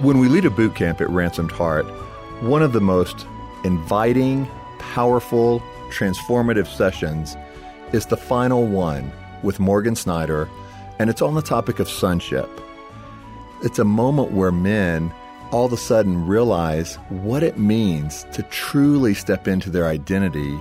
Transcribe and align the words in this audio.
When 0.00 0.20
we 0.20 0.28
lead 0.28 0.44
a 0.44 0.50
boot 0.50 0.76
camp 0.76 1.00
at 1.00 1.10
Ransomed 1.10 1.50
Heart, 1.50 1.84
one 2.40 2.62
of 2.62 2.72
the 2.72 2.80
most 2.80 3.26
inviting, 3.64 4.48
powerful, 4.78 5.60
transformative 5.90 6.68
sessions 6.68 7.36
is 7.92 8.06
the 8.06 8.16
final 8.16 8.64
one 8.64 9.10
with 9.42 9.58
Morgan 9.58 9.96
Snyder, 9.96 10.48
and 11.00 11.10
it's 11.10 11.20
on 11.20 11.34
the 11.34 11.42
topic 11.42 11.80
of 11.80 11.88
sonship. 11.88 12.48
It's 13.64 13.80
a 13.80 13.84
moment 13.84 14.30
where 14.30 14.52
men 14.52 15.12
all 15.50 15.66
of 15.66 15.72
a 15.72 15.76
sudden 15.76 16.28
realize 16.28 16.94
what 17.08 17.42
it 17.42 17.58
means 17.58 18.22
to 18.34 18.44
truly 18.44 19.14
step 19.14 19.48
into 19.48 19.68
their 19.68 19.88
identity 19.88 20.56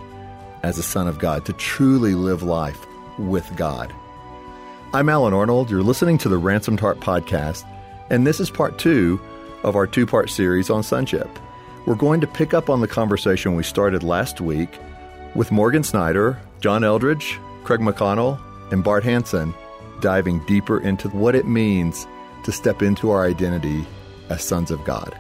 as 0.64 0.80
a 0.80 0.84
son 0.84 1.08
of 1.08 1.20
God, 1.20 1.46
to 1.46 1.54
truly 1.54 2.16
live 2.16 2.42
life 2.42 2.88
with 3.20 3.56
God. 3.56 3.94
I'm 4.96 5.10
Allen 5.10 5.36
Arnold. 5.36 5.70
You're 5.70 5.84
listening 5.84 6.18
to 6.20 6.30
the 6.30 6.40
Ransomed 6.40 6.80
Heart 6.80 7.02
podcast, 7.02 7.66
and 8.10 8.26
this 8.26 8.40
is 8.40 8.50
part 8.50 8.78
two 8.78 9.20
of 9.64 9.76
our 9.76 9.88
two 9.88 10.06
part 10.06 10.30
series 10.30 10.70
on 10.70 10.84
sonship. 10.84 11.30
We're 11.86 11.96
going 11.96 12.22
to 12.22 12.28
pick 12.28 12.54
up 12.54 12.70
on 12.70 12.82
the 12.82 12.88
conversation 12.88 13.56
we 13.56 13.64
started 13.64 14.04
last 14.04 14.42
week 14.42 14.78
with 15.36 15.52
Morgan 15.52 15.84
Snyder, 15.84 16.40
John 16.60 16.82
Eldredge, 16.82 17.38
Craig 17.64 17.80
McConnell, 17.80 18.40
and 18.72 18.84
Bart 18.84 19.04
Hansen, 19.04 19.54
diving 20.02 20.46
deeper 20.46 20.80
into 20.80 21.10
what 21.10 21.36
it 21.36 21.46
means 21.46 22.08
to 22.44 22.52
step 22.52 22.82
into 22.82 23.10
our 23.10 23.26
identity 23.26 23.86
as 24.30 24.44
sons 24.44 24.72
of 24.72 24.84
God. 24.84 25.18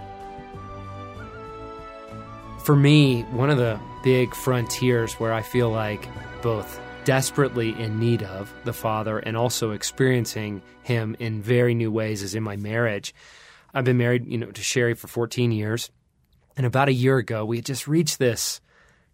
For 2.59 2.75
me, 2.75 3.23
one 3.31 3.49
of 3.49 3.57
the 3.57 3.79
big 4.03 4.35
frontiers 4.35 5.13
where 5.15 5.33
I 5.33 5.41
feel 5.41 5.69
like 5.69 6.09
both 6.41 6.79
desperately 7.07 7.69
in 7.81 8.01
need 8.01 8.21
of 8.21 8.53
the 8.65 8.73
Father 8.73 9.17
and 9.17 9.37
also 9.37 9.71
experiencing 9.71 10.61
Him 10.83 11.15
in 11.19 11.41
very 11.41 11.73
new 11.73 11.89
ways 11.89 12.21
is 12.21 12.35
in 12.35 12.43
my 12.43 12.57
marriage. 12.57 13.15
I've 13.73 13.85
been 13.85 13.97
married, 13.97 14.27
you 14.27 14.37
know, 14.37 14.51
to 14.51 14.61
Sherry 14.61 14.93
for 14.93 15.07
14 15.07 15.53
years. 15.53 15.89
And 16.57 16.65
about 16.65 16.89
a 16.89 16.93
year 16.93 17.17
ago, 17.17 17.45
we 17.45 17.55
had 17.55 17.65
just 17.65 17.87
reached 17.87 18.19
this 18.19 18.59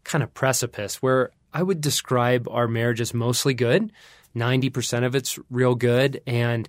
kind 0.04 0.24
of 0.24 0.34
precipice 0.34 1.04
where 1.04 1.30
I 1.54 1.62
would 1.62 1.82
describe 1.82 2.48
our 2.50 2.68
marriage 2.68 3.00
as 3.00 3.14
mostly 3.14 3.54
good. 3.54 3.92
90% 4.36 5.06
of 5.06 5.14
it's 5.14 5.38
real 5.52 5.76
good. 5.76 6.20
And 6.26 6.68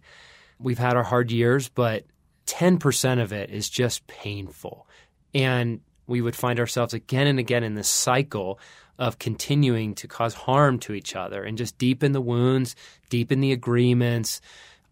we've 0.59 0.77
had 0.77 0.95
our 0.95 1.05
hard 1.05 1.33
years, 1.33 1.71
but 1.71 2.05
10% 2.49 3.23
of 3.23 3.33
it 3.33 3.49
is 3.49 3.71
just 3.71 4.07
painful. 4.07 4.87
And 5.33 5.81
we 6.07 6.21
would 6.21 6.37
find 6.37 6.61
ourselves 6.61 6.95
again 6.95 7.27
and 7.27 7.39
again 7.39 7.65
in 7.65 7.75
this 7.75 7.89
cycle 7.89 8.59
of 8.99 9.19
continuing 9.19 9.95
to 9.97 10.09
cause 10.09 10.35
harm 10.35 10.79
to 10.79 10.93
each 10.93 11.17
other 11.17 11.43
and 11.43 11.59
just 11.59 11.79
deepen 11.79 12.13
the 12.13 12.21
wounds, 12.21 12.77
deepen 13.11 13.41
the 13.41 13.53
agreements, 13.53 14.41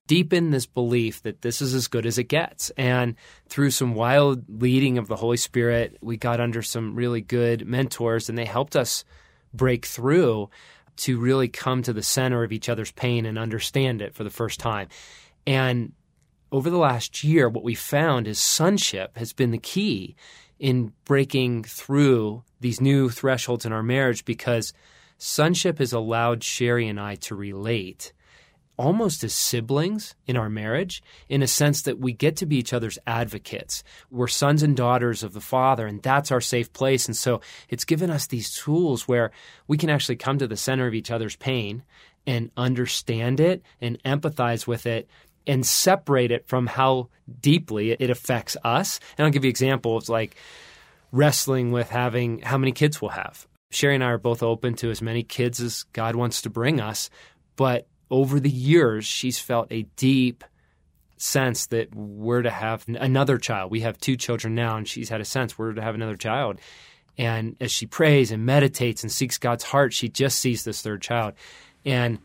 deepen 0.07 0.51
this 0.51 0.67
belief 0.67 1.23
that 1.23 1.43
this 1.43 1.63
is 1.63 1.75
as 1.75 1.89
good 1.89 2.07
as 2.07 2.19
it 2.19 2.25
gets. 2.25 2.71
And 2.71 3.15
through 3.49 3.71
some 3.71 3.95
wild 3.95 4.45
leading 4.61 4.99
of 4.99 5.09
the 5.09 5.17
Holy 5.17 5.37
Spirit, 5.37 5.97
we 6.01 6.17
got 6.17 6.41
under 6.41 6.63
some 6.63 6.95
really 6.95 7.21
good 7.21 7.67
mentors 7.67 8.29
and 8.29 8.37
they 8.37 8.45
helped 8.45 8.75
us 8.75 9.05
break 9.55 9.87
through 9.87 10.51
to 10.97 11.19
really 11.19 11.49
come 11.49 11.83
to 11.83 11.93
the 11.93 12.03
center 12.03 12.43
of 12.43 12.53
each 12.53 12.69
other's 12.69 12.93
pain 12.93 13.25
and 13.25 13.39
understand 13.39 14.03
it 14.03 14.15
for 14.15 14.25
the 14.25 14.31
first 14.31 14.61
time. 14.61 14.89
And 15.47 15.93
over 16.51 16.69
the 16.69 16.79
last 16.79 17.25
year, 17.25 17.49
what 17.49 17.65
we 17.65 17.75
found 17.75 18.29
is 18.29 18.39
sonship 18.39 19.17
has 19.17 19.33
been 19.33 19.51
the 19.51 19.59
key 19.59 20.17
in 20.63 20.93
breaking 21.05 21.65
through 21.65 22.45
these 22.61 22.81
new 22.81 23.11
thresholds 23.11 23.67
in 23.67 23.73
our 23.73 23.83
marriage 23.83 24.25
because 24.25 24.73
sonship 25.19 25.81
has 25.81 25.93
allowed 25.93 26.45
Sherry 26.45 26.87
and 26.87 27.01
I 27.01 27.17
to 27.17 27.35
relate 27.35 28.13
almost 28.79 29.25
as 29.25 29.35
siblings 29.35 30.15
in 30.25 30.37
our 30.37 30.49
marriage 30.49 31.03
in 31.29 31.43
a 31.43 31.49
sense 31.49 31.83
that 31.83 31.99
we 31.99 32.13
get 32.13 32.37
to 32.37 32.47
be 32.47 32.59
each 32.59 32.73
other's 32.73 32.97
advocates. 33.09 33.83
We're 34.09 34.29
sons 34.29 34.63
and 34.63 34.77
daughters 34.77 35.25
of 35.25 35.33
the 35.33 35.41
Father, 35.41 35.85
and 35.85 36.01
that's 36.01 36.31
our 36.31 36.41
safe 36.41 36.73
place. 36.73 37.07
And 37.07 37.17
so 37.17 37.41
it's 37.69 37.85
given 37.85 38.09
us 38.09 38.28
these 38.28 38.55
tools 38.55 39.09
where 39.09 39.33
we 39.67 39.77
can 39.77 39.91
actually 39.91 40.17
come 40.17 40.39
to 40.39 40.47
the 40.47 40.56
center 40.56 40.87
of 40.87 40.95
each 40.95 41.11
other's 41.11 41.34
pain 41.34 41.83
and 42.25 42.53
understand 42.56 43.41
it 43.41 43.62
and 43.81 44.01
empathize 44.05 44.65
with 44.69 44.87
it 44.87 45.09
and 45.47 45.64
separate 45.66 46.30
it 46.30 46.47
from 46.47 46.66
how 46.66 47.08
deeply 47.41 47.92
it 47.92 48.10
affects 48.10 48.56
us. 48.64 49.00
And 49.16 49.25
I'll 49.25 49.32
give 49.32 49.44
you 49.44 49.50
examples 49.50 50.08
like 50.08 50.36
wrestling 51.10 51.72
with 51.72 51.91
having 51.91 52.41
how 52.41 52.58
many 52.58 52.72
kids 52.72 53.00
we'll 53.00 53.10
have. 53.10 53.47
Sherry 53.70 53.94
and 53.94 54.04
I 54.04 54.08
are 54.08 54.19
both 54.19 54.42
open 54.42 54.75
to 54.76 54.91
as 54.91 55.00
many 55.00 55.22
kids 55.22 55.60
as 55.60 55.84
God 55.92 56.14
wants 56.14 56.42
to 56.42 56.50
bring 56.50 56.80
us, 56.80 57.08
but 57.56 57.88
over 58.10 58.38
the 58.38 58.50
years, 58.50 59.06
she's 59.06 59.38
felt 59.38 59.69
a 59.70 59.82
deep 59.97 60.44
sense 61.16 61.66
that 61.69 61.94
we're 61.94 62.42
to 62.42 62.50
have 62.50 62.84
another 62.88 63.38
child. 63.38 63.70
We 63.70 63.80
have 63.80 63.97
two 63.98 64.16
children 64.16 64.54
now, 64.54 64.76
and 64.76 64.86
she's 64.86 65.09
had 65.09 65.22
a 65.22 65.24
sense 65.24 65.56
we're 65.56 65.72
to 65.72 65.80
have 65.80 65.94
another 65.94 66.16
child. 66.16 66.60
And 67.16 67.56
as 67.60 67.72
she 67.72 67.86
prays 67.86 68.30
and 68.30 68.44
meditates 68.44 69.03
and 69.03 69.10
seeks 69.10 69.38
God's 69.38 69.64
heart, 69.64 69.94
she 69.94 70.09
just 70.09 70.38
sees 70.38 70.64
this 70.64 70.82
third 70.82 71.00
child. 71.00 71.34
And 71.84 72.19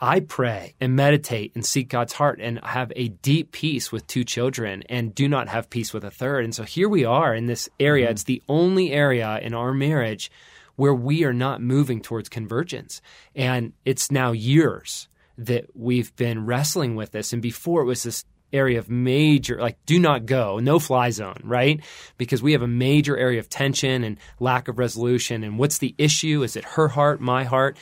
I 0.00 0.20
pray 0.20 0.74
and 0.80 0.96
meditate 0.96 1.52
and 1.54 1.64
seek 1.64 1.88
God's 1.88 2.12
heart 2.12 2.40
and 2.40 2.60
have 2.64 2.92
a 2.96 3.08
deep 3.08 3.52
peace 3.52 3.90
with 3.90 4.06
two 4.06 4.24
children 4.24 4.82
and 4.88 5.14
do 5.14 5.28
not 5.28 5.48
have 5.48 5.70
peace 5.70 5.92
with 5.92 6.04
a 6.04 6.10
third. 6.10 6.44
And 6.44 6.54
so 6.54 6.64
here 6.64 6.88
we 6.88 7.04
are 7.04 7.34
in 7.34 7.46
this 7.46 7.68
area. 7.78 8.06
Mm-hmm. 8.06 8.12
It's 8.12 8.24
the 8.24 8.42
only 8.48 8.92
area 8.92 9.38
in 9.40 9.54
our 9.54 9.72
marriage 9.72 10.30
where 10.76 10.94
we 10.94 11.24
are 11.24 11.32
not 11.32 11.62
moving 11.62 12.00
towards 12.00 12.28
convergence. 12.28 13.00
And 13.34 13.72
it's 13.84 14.10
now 14.10 14.32
years 14.32 15.08
that 15.38 15.66
we've 15.74 16.14
been 16.16 16.46
wrestling 16.46 16.96
with 16.96 17.12
this. 17.12 17.32
And 17.32 17.40
before 17.40 17.82
it 17.82 17.86
was 17.86 18.02
this 18.02 18.24
area 18.52 18.78
of 18.78 18.88
major, 18.88 19.60
like, 19.60 19.78
do 19.86 19.98
not 19.98 20.26
go, 20.26 20.58
no 20.58 20.78
fly 20.78 21.10
zone, 21.10 21.40
right? 21.42 21.80
Because 22.18 22.42
we 22.42 22.52
have 22.52 22.62
a 22.62 22.68
major 22.68 23.16
area 23.16 23.40
of 23.40 23.48
tension 23.48 24.04
and 24.04 24.18
lack 24.38 24.68
of 24.68 24.78
resolution. 24.78 25.44
And 25.44 25.58
what's 25.58 25.78
the 25.78 25.94
issue? 25.98 26.42
Is 26.42 26.56
it 26.56 26.64
her 26.64 26.88
heart, 26.88 27.20
my 27.20 27.44
heart? 27.44 27.76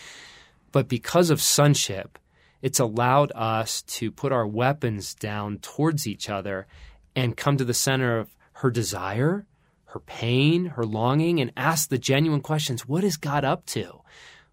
But 0.72 0.88
because 0.88 1.30
of 1.30 1.40
sonship, 1.40 2.18
it's 2.62 2.80
allowed 2.80 3.32
us 3.34 3.82
to 3.82 4.10
put 4.10 4.32
our 4.32 4.46
weapons 4.46 5.14
down 5.14 5.58
towards 5.58 6.06
each 6.06 6.28
other 6.28 6.66
and 7.14 7.36
come 7.36 7.56
to 7.58 7.64
the 7.64 7.74
center 7.74 8.18
of 8.18 8.34
her 8.54 8.70
desire 8.70 9.46
her 9.92 10.00
pain, 10.00 10.66
her 10.66 10.84
longing, 10.84 11.40
and 11.40 11.52
ask 11.56 11.88
the 11.88 11.98
genuine 11.98 12.40
questions 12.40 12.88
what 12.88 13.04
is 13.04 13.16
God 13.18 13.44
up 13.44 13.66
to 13.66 14.00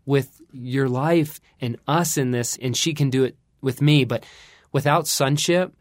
with 0.06 0.41
your 0.52 0.90
life 0.90 1.40
and 1.62 1.78
us 1.88 2.18
in 2.18 2.31
this? 2.31 2.58
And 2.62 2.75
she 2.75 2.94
can 2.94 3.09
do 3.09 3.24
it 3.24 3.38
with 3.62 3.81
me. 3.81 4.03
But 4.03 4.25
without 4.72 5.08
sonship, 5.08 5.74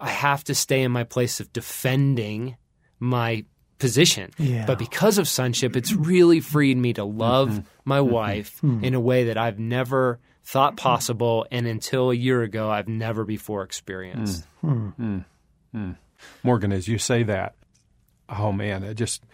I 0.00 0.08
have 0.08 0.42
to 0.44 0.54
stay 0.54 0.82
in 0.82 0.90
my 0.90 1.04
place 1.04 1.38
of 1.38 1.52
defending 1.52 2.56
my 2.98 3.44
position. 3.78 4.30
Yeah. 4.38 4.66
But 4.66 4.78
because 4.78 5.18
of 5.18 5.28
sonship, 5.28 5.76
it's 5.76 5.92
really 5.92 6.40
freed 6.40 6.76
me 6.76 6.92
to 6.94 7.04
love 7.04 7.50
mm-hmm. 7.50 7.66
my 7.84 7.98
mm-hmm. 7.98 8.10
wife 8.10 8.56
mm-hmm. 8.62 8.84
in 8.84 8.94
a 8.94 9.00
way 9.00 9.24
that 9.24 9.36
I've 9.36 9.58
never 9.58 10.18
thought 10.44 10.76
possible. 10.76 11.46
And 11.50 11.66
until 11.66 12.10
a 12.10 12.14
year 12.14 12.42
ago, 12.42 12.70
I've 12.70 12.88
never 12.88 13.24
before 13.24 13.62
experienced. 13.62 14.46
Mm. 14.64 15.24
Mm. 15.74 15.96
Morgan, 16.42 16.72
as 16.72 16.88
you 16.88 16.98
say 16.98 17.22
that, 17.24 17.54
oh 18.28 18.52
man, 18.52 18.82
it 18.82 18.94
just, 18.94 19.24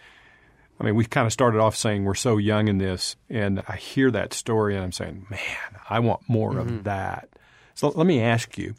I 0.79 0.83
mean, 0.83 0.95
we 0.95 1.05
kind 1.05 1.25
of 1.25 1.31
started 1.31 1.59
off 1.59 1.75
saying 1.75 2.03
we're 2.03 2.15
so 2.15 2.37
young 2.37 2.67
in 2.67 2.77
this, 2.77 3.15
and 3.29 3.63
I 3.67 3.77
hear 3.77 4.11
that 4.11 4.33
story 4.33 4.75
and 4.75 4.83
I'm 4.83 4.91
saying, 4.91 5.27
man, 5.29 5.81
I 5.89 5.99
want 5.99 6.27
more 6.27 6.51
mm-hmm. 6.51 6.77
of 6.77 6.83
that. 6.83 7.29
So 7.75 7.89
let 7.89 8.05
me 8.05 8.19
ask 8.21 8.57
you, 8.57 8.75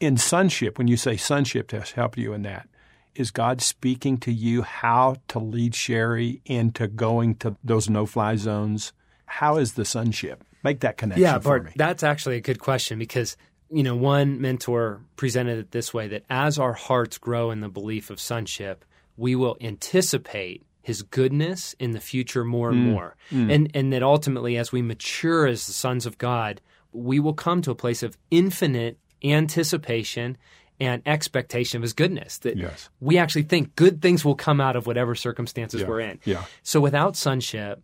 in 0.00 0.16
sonship, 0.16 0.76
when 0.76 0.88
you 0.88 0.96
say 0.96 1.16
sonship 1.16 1.68
to 1.68 1.80
help 1.80 2.18
you 2.18 2.32
in 2.32 2.42
that, 2.42 2.68
is 3.14 3.30
God 3.30 3.60
speaking 3.60 4.18
to 4.18 4.32
you 4.32 4.62
how 4.62 5.16
to 5.28 5.38
lead 5.38 5.74
Sherry 5.74 6.40
into 6.44 6.88
going 6.88 7.36
to 7.36 7.56
those 7.62 7.88
no 7.88 8.06
fly 8.06 8.36
zones? 8.36 8.92
How 9.26 9.56
is 9.56 9.74
the 9.74 9.84
sonship? 9.84 10.44
Make 10.62 10.80
that 10.80 10.96
connection. 10.96 11.22
Yeah, 11.22 11.38
Bart, 11.38 11.72
that's 11.76 12.02
actually 12.02 12.36
a 12.36 12.40
good 12.40 12.58
question 12.58 12.98
because 12.98 13.36
you 13.70 13.82
know, 13.82 13.96
one 13.96 14.40
mentor 14.40 15.00
presented 15.16 15.58
it 15.58 15.70
this 15.72 15.92
way 15.92 16.08
that 16.08 16.24
as 16.30 16.58
our 16.58 16.74
hearts 16.74 17.18
grow 17.18 17.50
in 17.50 17.60
the 17.60 17.68
belief 17.68 18.08
of 18.08 18.20
sonship, 18.20 18.84
we 19.16 19.34
will 19.34 19.56
anticipate 19.60 20.62
his 20.82 21.02
goodness 21.02 21.74
in 21.80 21.92
the 21.92 22.00
future 22.00 22.44
more 22.44 22.70
and 22.70 22.78
mm. 22.78 22.92
more. 22.92 23.16
Mm. 23.32 23.52
And 23.52 23.70
and 23.74 23.92
that 23.92 24.02
ultimately 24.02 24.56
as 24.56 24.70
we 24.70 24.82
mature 24.82 25.46
as 25.46 25.66
the 25.66 25.72
sons 25.72 26.06
of 26.06 26.18
God, 26.18 26.60
we 26.92 27.18
will 27.18 27.34
come 27.34 27.62
to 27.62 27.70
a 27.70 27.74
place 27.74 28.02
of 28.02 28.16
infinite 28.30 28.98
anticipation 29.24 30.36
and 30.80 31.02
expectation 31.06 31.78
of 31.78 31.82
his 31.82 31.92
goodness. 31.92 32.38
That 32.38 32.56
yes. 32.56 32.88
we 33.00 33.18
actually 33.18 33.44
think 33.44 33.76
good 33.76 34.02
things 34.02 34.24
will 34.24 34.34
come 34.34 34.60
out 34.60 34.76
of 34.76 34.86
whatever 34.86 35.14
circumstances 35.14 35.82
yeah. 35.82 35.86
we're 35.86 36.00
in. 36.00 36.20
Yeah. 36.24 36.44
So 36.62 36.80
without 36.80 37.16
sonship, 37.16 37.82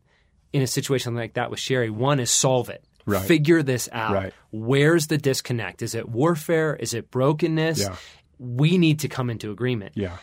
in 0.52 0.62
a 0.62 0.66
situation 0.66 1.14
like 1.14 1.34
that 1.34 1.50
with 1.50 1.60
Sherry, 1.60 1.90
one 1.90 2.20
is 2.20 2.30
solve 2.30 2.68
it. 2.68 2.84
Right. 3.06 3.22
Figure 3.24 3.62
this 3.62 3.88
out. 3.92 4.12
Right. 4.12 4.34
Where's 4.50 5.06
the 5.06 5.18
disconnect? 5.18 5.82
Is 5.82 5.94
it 5.94 6.08
warfare? 6.08 6.76
Is 6.76 6.94
it 6.94 7.10
brokenness? 7.10 7.80
Yeah. 7.80 7.96
We 8.38 8.78
need 8.78 9.00
to 9.00 9.08
come 9.08 9.30
into 9.30 9.50
agreement. 9.50 9.92
Yeah. 9.94 10.16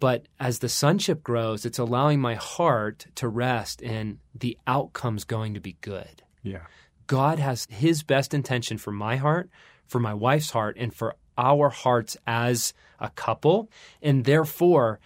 But 0.00 0.26
as 0.38 0.58
the 0.58 0.68
sonship 0.68 1.22
grows, 1.22 1.64
it's 1.64 1.78
allowing 1.78 2.20
my 2.20 2.34
heart 2.34 3.06
to 3.16 3.28
rest 3.28 3.80
in 3.80 4.18
the 4.34 4.58
outcome's 4.66 5.24
going 5.24 5.54
to 5.54 5.60
be 5.60 5.76
good. 5.80 6.22
Yeah. 6.42 6.62
God 7.06 7.38
has 7.38 7.66
his 7.70 8.02
best 8.02 8.34
intention 8.34 8.78
for 8.78 8.90
my 8.90 9.16
heart, 9.16 9.48
for 9.86 10.00
my 10.00 10.14
wife's 10.14 10.50
heart, 10.50 10.76
and 10.78 10.92
for 10.92 11.14
our 11.36 11.68
hearts 11.68 12.16
as 12.26 12.74
a 13.00 13.10
couple. 13.10 13.70
And 14.02 14.24
therefore, 14.24 15.00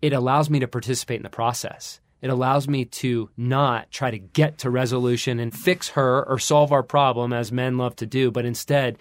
it 0.00 0.12
allows 0.12 0.50
me 0.50 0.60
to 0.60 0.68
participate 0.68 1.18
in 1.18 1.22
the 1.22 1.30
process. 1.30 2.00
It 2.20 2.30
allows 2.30 2.68
me 2.68 2.84
to 2.84 3.30
not 3.36 3.90
try 3.90 4.10
to 4.10 4.18
get 4.18 4.58
to 4.58 4.70
resolution 4.70 5.40
and 5.40 5.52
fix 5.52 5.90
her 5.90 6.24
or 6.24 6.38
solve 6.38 6.70
our 6.72 6.84
problem 6.84 7.32
as 7.32 7.50
men 7.50 7.78
love 7.78 7.96
to 7.96 8.06
do, 8.06 8.30
but 8.30 8.44
instead 8.44 8.98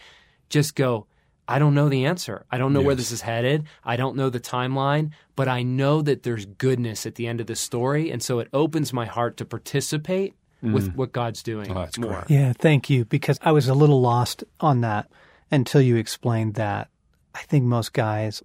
just 0.49 0.75
go, 0.75 1.05
I 1.47 1.59
don't 1.59 1.75
know 1.75 1.89
the 1.89 2.05
answer. 2.05 2.45
I 2.49 2.57
don't 2.57 2.73
know 2.73 2.81
where 2.81 2.95
this 2.95 3.11
is 3.11 3.21
headed. 3.21 3.65
I 3.83 3.95
don't 3.95 4.15
know 4.15 4.29
the 4.29 4.39
timeline, 4.39 5.11
but 5.35 5.47
I 5.47 5.63
know 5.63 6.01
that 6.01 6.23
there's 6.23 6.45
goodness 6.45 7.05
at 7.05 7.15
the 7.15 7.27
end 7.27 7.41
of 7.41 7.47
the 7.47 7.55
story. 7.55 8.09
And 8.09 8.23
so 8.23 8.39
it 8.39 8.47
opens 8.53 8.93
my 8.93 9.05
heart 9.05 9.37
to 9.37 9.45
participate 9.45 10.33
mm. 10.63 10.73
with 10.73 10.95
what 10.95 11.11
God's 11.11 11.43
doing 11.43 11.69
Oh, 11.69 11.75
that's 11.75 11.97
more. 11.97 12.23
great. 12.25 12.29
Yeah, 12.29 12.53
thank 12.53 12.89
you. 12.89 13.05
Because 13.05 13.37
I 13.41 13.51
was 13.51 13.67
a 13.67 13.73
little 13.73 14.01
lost 14.01 14.43
on 14.59 14.81
that 14.81 15.11
until 15.51 15.81
you 15.81 15.97
explained 15.97 16.55
that. 16.55 16.89
I 17.35 17.39
think 17.43 17.65
most 17.65 17.93
guys, 17.93 18.41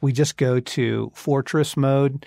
we 0.00 0.12
just 0.12 0.36
go 0.36 0.60
to 0.60 1.10
fortress 1.14 1.76
mode, 1.76 2.26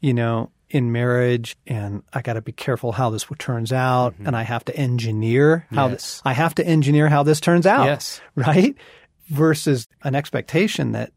you 0.00 0.14
know, 0.14 0.50
in 0.68 0.92
marriage, 0.92 1.56
and 1.66 2.02
I 2.12 2.22
got 2.22 2.34
to 2.34 2.42
be 2.42 2.52
careful 2.52 2.92
how 2.92 3.10
this 3.10 3.26
turns 3.38 3.72
out, 3.72 4.14
mm-hmm. 4.14 4.26
and 4.28 4.36
I 4.36 4.42
have 4.42 4.64
to 4.66 4.76
engineer 4.76 5.66
how 5.72 5.88
Yes. 5.88 5.92
this, 5.92 6.22
I 6.24 6.32
have 6.32 6.54
to 6.56 6.66
engineer 6.66 7.08
how 7.08 7.22
this 7.24 7.40
turns 7.40 7.66
out. 7.66 7.86
Yes. 7.86 8.20
Right. 8.36 8.76
Versus 9.28 9.88
an 10.02 10.14
expectation 10.14 10.92
that 10.92 11.12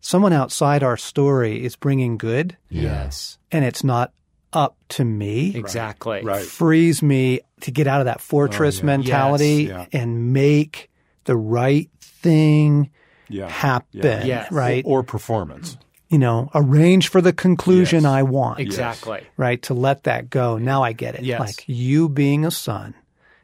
someone 0.00 0.32
outside 0.32 0.82
our 0.82 0.96
story 0.96 1.64
is 1.64 1.76
bringing 1.76 2.16
good, 2.18 2.56
Yes. 2.68 3.38
and 3.52 3.64
it's 3.64 3.84
not 3.84 4.12
up 4.52 4.76
to 4.88 5.04
me 5.04 5.54
Exactly. 5.54 6.22
Right. 6.24 6.44
frees 6.44 7.02
me 7.02 7.40
to 7.60 7.70
get 7.70 7.86
out 7.86 8.00
of 8.00 8.06
that 8.06 8.20
fortress 8.20 8.78
oh, 8.78 8.80
yeah. 8.80 8.86
mentality 8.86 9.64
Yes. 9.68 9.88
and 9.92 10.32
make 10.32 10.90
the 11.26 11.36
right 11.36 11.90
thing 12.00 12.90
Yeah. 13.28 13.48
happen. 13.48 14.00
Yeah. 14.02 14.24
Yes. 14.24 14.50
Right. 14.52 14.82
Or 14.86 15.02
performance. 15.02 15.76
you 16.08 16.18
know, 16.18 16.48
arrange 16.54 17.08
for 17.08 17.20
the 17.20 17.32
conclusion 17.32 18.02
Yes. 18.04 18.10
I 18.12 18.22
want. 18.22 18.60
Exactly. 18.60 19.26
Right. 19.36 19.60
To 19.62 19.74
let 19.74 20.04
that 20.04 20.30
go. 20.30 20.56
Now 20.56 20.84
I 20.84 20.92
get 20.92 21.16
it. 21.16 21.24
Yes. 21.24 21.40
Like 21.40 21.64
you 21.66 22.08
being 22.08 22.44
a 22.44 22.50
son, 22.52 22.94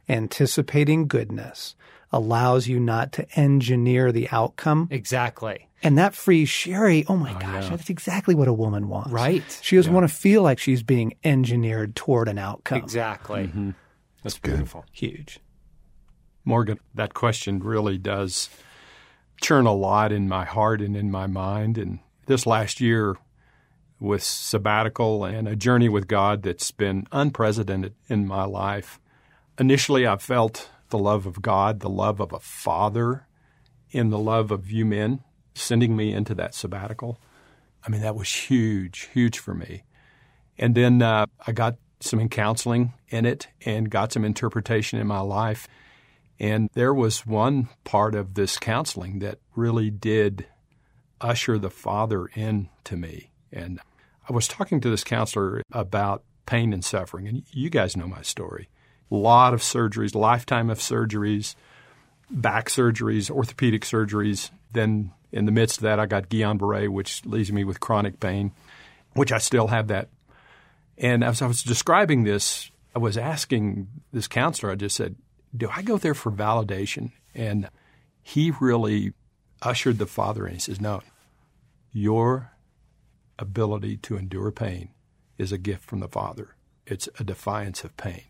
anticipating 0.08 1.08
goodness 1.08 1.74
allows 2.12 2.68
you 2.68 2.78
not 2.78 3.10
to 3.12 3.26
engineer 3.38 4.12
the 4.12 4.28
outcome. 4.30 4.86
Exactly. 4.90 5.66
And 5.82 5.98
that 5.98 6.14
frees 6.14 6.48
Sherry. 6.48 7.04
Oh 7.08 7.16
my 7.16 7.32
gosh, 7.40 7.68
that's 7.68 7.90
exactly 7.90 8.34
what 8.36 8.46
a 8.46 8.52
woman 8.52 8.88
wants. 8.88 9.10
Right. 9.10 9.42
She 9.62 9.74
doesn't 9.74 9.92
want 9.92 10.08
to 10.08 10.14
feel 10.14 10.42
like 10.42 10.60
she's 10.60 10.82
being 10.84 11.14
engineered 11.24 11.96
toward 11.96 12.28
an 12.28 12.38
outcome. 12.38 12.78
Exactly. 12.78 13.44
Mm-hmm. 13.48 13.70
That's 14.22 14.38
beautiful. 14.38 14.84
Huge. 14.92 15.40
Morgan, 16.44 16.78
that 16.94 17.14
question 17.14 17.60
really 17.60 17.98
does 17.98 18.48
churn 19.40 19.66
a 19.66 19.72
lot 19.72 20.12
in 20.12 20.28
my 20.28 20.44
heart 20.44 20.80
and 20.80 20.96
in 20.96 21.10
my 21.10 21.26
mind. 21.26 21.78
And 21.78 21.98
this 22.26 22.46
last 22.46 22.80
year, 22.80 23.16
with 24.00 24.22
sabbatical 24.22 25.24
and 25.24 25.46
a 25.46 25.54
journey 25.54 25.88
with 25.88 26.08
God 26.08 26.42
that's 26.42 26.70
been 26.70 27.06
unprecedented 27.12 27.94
in 28.08 28.26
my 28.26 28.44
life, 28.44 28.98
initially 29.58 30.06
I 30.06 30.16
felt 30.16 30.70
the 30.90 30.98
love 30.98 31.26
of 31.26 31.40
God, 31.40 31.80
the 31.80 31.90
love 31.90 32.20
of 32.20 32.32
a 32.32 32.40
father, 32.40 33.26
in 33.90 34.10
the 34.10 34.18
love 34.18 34.50
of 34.50 34.70
you 34.70 34.84
men 34.84 35.20
sending 35.54 35.94
me 35.94 36.12
into 36.12 36.34
that 36.34 36.54
sabbatical. 36.54 37.20
I 37.86 37.90
mean, 37.90 38.00
that 38.00 38.16
was 38.16 38.32
huge, 38.32 39.10
huge 39.12 39.38
for 39.38 39.54
me. 39.54 39.84
And 40.58 40.74
then 40.74 41.02
uh, 41.02 41.26
I 41.46 41.52
got 41.52 41.76
some 42.00 42.28
counseling 42.28 42.94
in 43.08 43.26
it 43.26 43.48
and 43.64 43.90
got 43.90 44.12
some 44.12 44.24
interpretation 44.24 44.98
in 44.98 45.06
my 45.06 45.20
life. 45.20 45.68
And 46.42 46.68
there 46.74 46.92
was 46.92 47.24
one 47.24 47.68
part 47.84 48.16
of 48.16 48.34
this 48.34 48.58
counseling 48.58 49.20
that 49.20 49.38
really 49.54 49.90
did 49.90 50.46
usher 51.20 51.56
the 51.56 51.70
Father 51.70 52.26
in 52.34 52.68
to 52.82 52.96
me. 52.96 53.30
And 53.52 53.78
I 54.28 54.32
was 54.32 54.48
talking 54.48 54.80
to 54.80 54.90
this 54.90 55.04
counselor 55.04 55.62
about 55.70 56.24
pain 56.44 56.72
and 56.72 56.84
suffering, 56.84 57.28
and 57.28 57.44
you 57.52 57.70
guys 57.70 57.96
know 57.96 58.08
my 58.08 58.22
story. 58.22 58.68
A 59.08 59.14
lot 59.14 59.54
of 59.54 59.60
surgeries, 59.60 60.16
lifetime 60.16 60.68
of 60.68 60.80
surgeries, 60.80 61.54
back 62.28 62.68
surgeries, 62.68 63.30
orthopedic 63.30 63.82
surgeries. 63.82 64.50
Then 64.72 65.12
in 65.30 65.46
the 65.46 65.52
midst 65.52 65.76
of 65.78 65.82
that, 65.84 66.00
I 66.00 66.06
got 66.06 66.28
Guillain-Barré, 66.28 66.88
which 66.88 67.24
leaves 67.24 67.52
me 67.52 67.62
with 67.62 67.78
chronic 67.78 68.18
pain, 68.18 68.50
which 69.12 69.30
I 69.30 69.38
still 69.38 69.68
have 69.68 69.86
that. 69.88 70.08
And 70.98 71.22
as 71.22 71.40
I 71.40 71.46
was 71.46 71.62
describing 71.62 72.24
this, 72.24 72.72
I 72.96 72.98
was 72.98 73.16
asking 73.16 73.86
this 74.12 74.26
counselor, 74.26 74.72
I 74.72 74.74
just 74.74 74.96
said, 74.96 75.14
do 75.56 75.68
I 75.74 75.82
go 75.82 75.98
there 75.98 76.14
for 76.14 76.30
validation? 76.30 77.12
And 77.34 77.68
he 78.22 78.52
really 78.60 79.12
ushered 79.60 79.98
the 79.98 80.06
father 80.06 80.46
in. 80.46 80.54
He 80.54 80.60
says, 80.60 80.80
no, 80.80 81.02
your 81.92 82.52
ability 83.38 83.96
to 83.98 84.16
endure 84.16 84.50
pain 84.50 84.90
is 85.38 85.52
a 85.52 85.58
gift 85.58 85.84
from 85.84 86.00
the 86.00 86.08
Father. 86.08 86.54
It's 86.86 87.08
a 87.18 87.24
defiance 87.24 87.84
of 87.84 87.96
pain. 87.96 88.24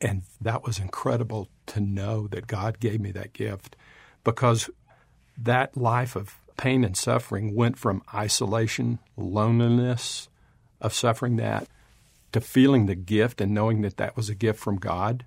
And 0.00 0.22
that 0.40 0.64
was 0.64 0.78
incredible 0.78 1.48
to 1.66 1.80
know 1.80 2.26
that 2.28 2.46
God 2.46 2.80
gave 2.80 3.00
me 3.00 3.12
that 3.12 3.32
gift 3.32 3.76
because 4.24 4.70
that 5.36 5.76
life 5.76 6.16
of 6.16 6.36
pain 6.56 6.84
and 6.84 6.96
suffering 6.96 7.54
went 7.54 7.78
from 7.78 8.02
isolation, 8.14 8.98
loneliness 9.16 10.28
of 10.80 10.94
suffering 10.94 11.36
that, 11.36 11.68
to 12.32 12.40
feeling 12.40 12.86
the 12.86 12.94
gift 12.94 13.40
and 13.40 13.52
knowing 13.52 13.82
that 13.82 13.96
that 13.98 14.16
was 14.16 14.28
a 14.28 14.34
gift 14.34 14.58
from 14.58 14.76
God. 14.76 15.24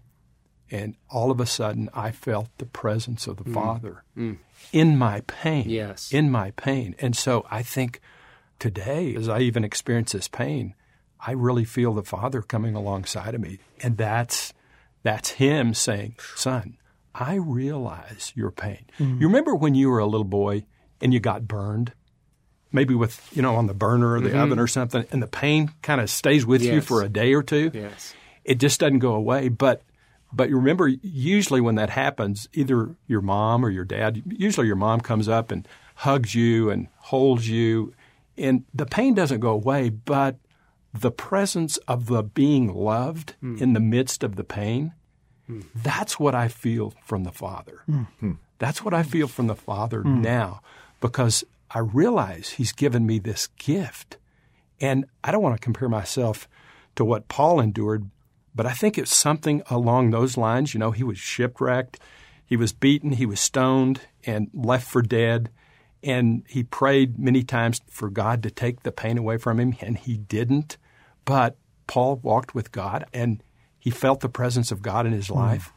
And 0.72 0.96
all 1.10 1.30
of 1.30 1.40
a 1.40 1.46
sudden, 1.46 1.90
I 1.94 2.12
felt 2.12 2.50
the 2.58 2.66
presence 2.66 3.28
of 3.28 3.38
the 3.38 3.44
mm. 3.44 3.54
Father 3.54 4.04
mm. 4.18 4.38
in 4.72 4.98
my 4.98 5.22
pain. 5.22 5.70
Yes. 5.70 6.12
In 6.12 6.32
my 6.32 6.52
pain. 6.52 6.96
And 7.00 7.16
so 7.16 7.46
I 7.52 7.62
think 7.62 8.00
today, 8.60 9.16
as 9.16 9.30
I 9.30 9.40
even 9.40 9.64
experience 9.64 10.14
this 10.14 10.28
pain, 10.28 10.74
I 11.20 11.32
really 11.32 11.66
feel 11.66 11.94
the 11.94 12.04
Father 12.04 12.42
coming 12.42 12.76
alongside 12.76 13.36
of 13.36 13.42
me. 13.42 13.60
And 13.82 13.98
that's 13.98 14.54
that's 15.04 15.32
him 15.32 15.74
saying, 15.74 16.16
Son, 16.36 16.78
I 17.14 17.36
realize 17.36 18.32
your 18.36 18.52
pain. 18.52 18.86
Mm. 19.00 19.20
You 19.22 19.28
remember 19.28 19.54
when 19.56 19.76
you 19.76 19.90
were 19.90 20.00
a 20.00 20.06
little 20.06 20.24
boy 20.24 20.66
and 21.02 21.14
you 21.14 21.20
got 21.20 21.48
burned? 21.48 21.94
Maybe 22.72 22.96
with, 22.96 23.30
you 23.36 23.44
know, 23.44 23.56
on 23.56 23.68
the 23.68 23.76
burner 23.76 24.14
or 24.14 24.20
the 24.20 24.30
mm-hmm. 24.30 24.40
oven 24.40 24.60
or 24.60 24.66
something, 24.66 25.06
and 25.12 25.22
the 25.22 25.28
pain 25.28 25.72
kind 25.84 26.02
of 26.02 26.10
stays 26.10 26.44
with 26.44 26.64
you 26.64 26.82
for 26.82 27.04
a 27.04 27.10
day 27.10 27.36
or 27.36 27.44
two 27.44 27.70
Yes. 27.72 28.16
it 28.44 28.56
just 28.56 28.80
doesn't 28.80 28.98
go 28.98 29.14
away. 29.14 29.50
But 29.50 29.84
but 30.34 30.50
you 30.50 30.58
remember, 30.58 30.88
usually 30.88 31.62
when 31.62 31.76
that 31.76 31.92
happens, 31.92 32.50
either 32.54 32.96
your 33.08 33.22
mom 33.22 33.64
or 33.66 33.70
your 33.70 33.86
dad, 33.86 34.24
usually 34.26 34.68
your 34.68 34.76
mom 34.76 35.02
comes 35.02 35.28
up 35.28 35.52
and 35.52 35.68
hugs 35.96 36.34
you 36.34 36.70
and 36.70 36.88
holds 36.98 37.48
you, 37.48 37.94
and 38.38 38.66
the 38.74 38.86
pain 38.86 39.14
doesn't 39.14 39.40
go 39.40 39.52
away, 39.52 39.90
but 39.90 40.38
the 40.94 41.12
presence 41.12 41.78
of 41.88 42.08
the 42.08 42.24
being 42.24 42.74
loved 42.74 43.36
hmm. 43.40 43.58
in 43.58 43.74
the 43.74 43.80
midst 43.80 44.24
of 44.24 44.36
the 44.36 44.44
pain, 44.44 44.94
hmm. 45.46 45.62
that's 45.76 46.20
what 46.20 46.34
I 46.34 46.48
feel 46.48 46.94
from 47.06 47.24
the 47.24 47.32
Father. 47.32 47.82
Hmm. 47.86 48.34
That's 48.60 48.84
what 48.84 48.94
I 48.94 49.04
feel 49.04 49.28
from 49.28 49.48
the 49.48 49.56
Father 49.56 50.04
now 50.04 50.62
because 51.02 51.44
I 51.70 51.80
realize 51.80 52.52
He's 52.52 52.72
given 52.72 53.06
me 53.06 53.20
this 53.20 53.48
gift. 53.58 54.18
And 54.80 55.06
I 55.24 55.32
don't 55.32 55.44
want 55.44 55.56
to 55.56 55.64
compare 55.64 55.90
myself 55.90 56.48
to 56.96 57.04
what 57.04 57.28
Paul 57.28 57.60
endured, 57.60 58.10
but 58.56 58.66
I 58.66 58.74
think 58.74 58.98
it's 58.98 59.16
something 59.16 59.64
along 59.70 60.10
those 60.10 60.38
lines. 60.38 60.74
You 60.74 60.80
know, 60.80 60.92
he 60.92 61.04
was 61.04 61.18
shipwrecked, 61.18 62.00
he 62.46 62.56
was 62.56 62.74
beaten, 62.74 63.14
he 63.14 63.26
was 63.26 63.40
stoned, 63.40 64.02
and 64.26 64.50
left 64.54 64.88
for 64.88 65.02
dead. 65.02 65.50
And 66.04 66.44
he 66.48 66.64
prayed 66.64 67.18
many 67.18 67.44
times 67.44 67.82
for 67.90 68.10
God 68.10 68.44
to 68.44 68.52
take 68.52 68.84
the 68.84 68.92
pain 68.92 69.18
away 69.18 69.38
from 69.38 69.60
him, 69.60 69.76
and 69.80 69.98
he 69.98 70.18
didn't. 70.18 70.78
But 71.26 71.58
Paul 71.88 72.18
walked 72.18 72.54
with 72.54 72.72
God, 72.72 73.06
and 73.14 73.42
he 73.80 73.90
felt 73.90 74.20
the 74.20 74.30
presence 74.30 74.72
of 74.72 74.82
God 74.82 75.06
in 75.06 75.14
his 75.14 75.28
hmm. 75.28 75.36
life. 75.36 75.74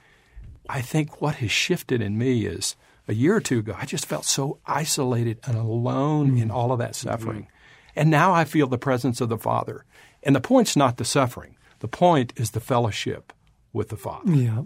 I 0.68 0.80
think 0.80 1.20
what 1.20 1.36
has 1.36 1.50
shifted 1.50 2.02
in 2.02 2.18
me 2.18 2.44
is 2.46 2.76
a 3.08 3.14
year 3.14 3.36
or 3.36 3.40
two 3.40 3.60
ago, 3.60 3.76
I 3.78 3.86
just 3.86 4.06
felt 4.06 4.24
so 4.24 4.58
isolated 4.66 5.38
and 5.44 5.56
alone 5.56 6.38
in 6.38 6.48
hmm. 6.48 6.54
all 6.54 6.72
of 6.72 6.78
that 6.80 6.96
suffering. 6.96 7.42
Hmm. 7.42 7.50
And 7.96 8.10
now 8.10 8.32
I 8.32 8.44
feel 8.44 8.66
the 8.66 8.78
presence 8.78 9.20
of 9.20 9.28
the 9.28 9.38
Father. 9.38 9.84
And 10.22 10.34
the 10.34 10.40
point's 10.40 10.76
not 10.76 10.96
the 10.96 11.04
suffering, 11.04 11.55
the 11.80 11.88
point 11.88 12.32
is 12.36 12.50
the 12.50 12.60
fellowship 12.60 13.32
with 13.72 13.88
the 13.88 13.96
Father. 13.96 14.32
Yeah. 14.32 14.62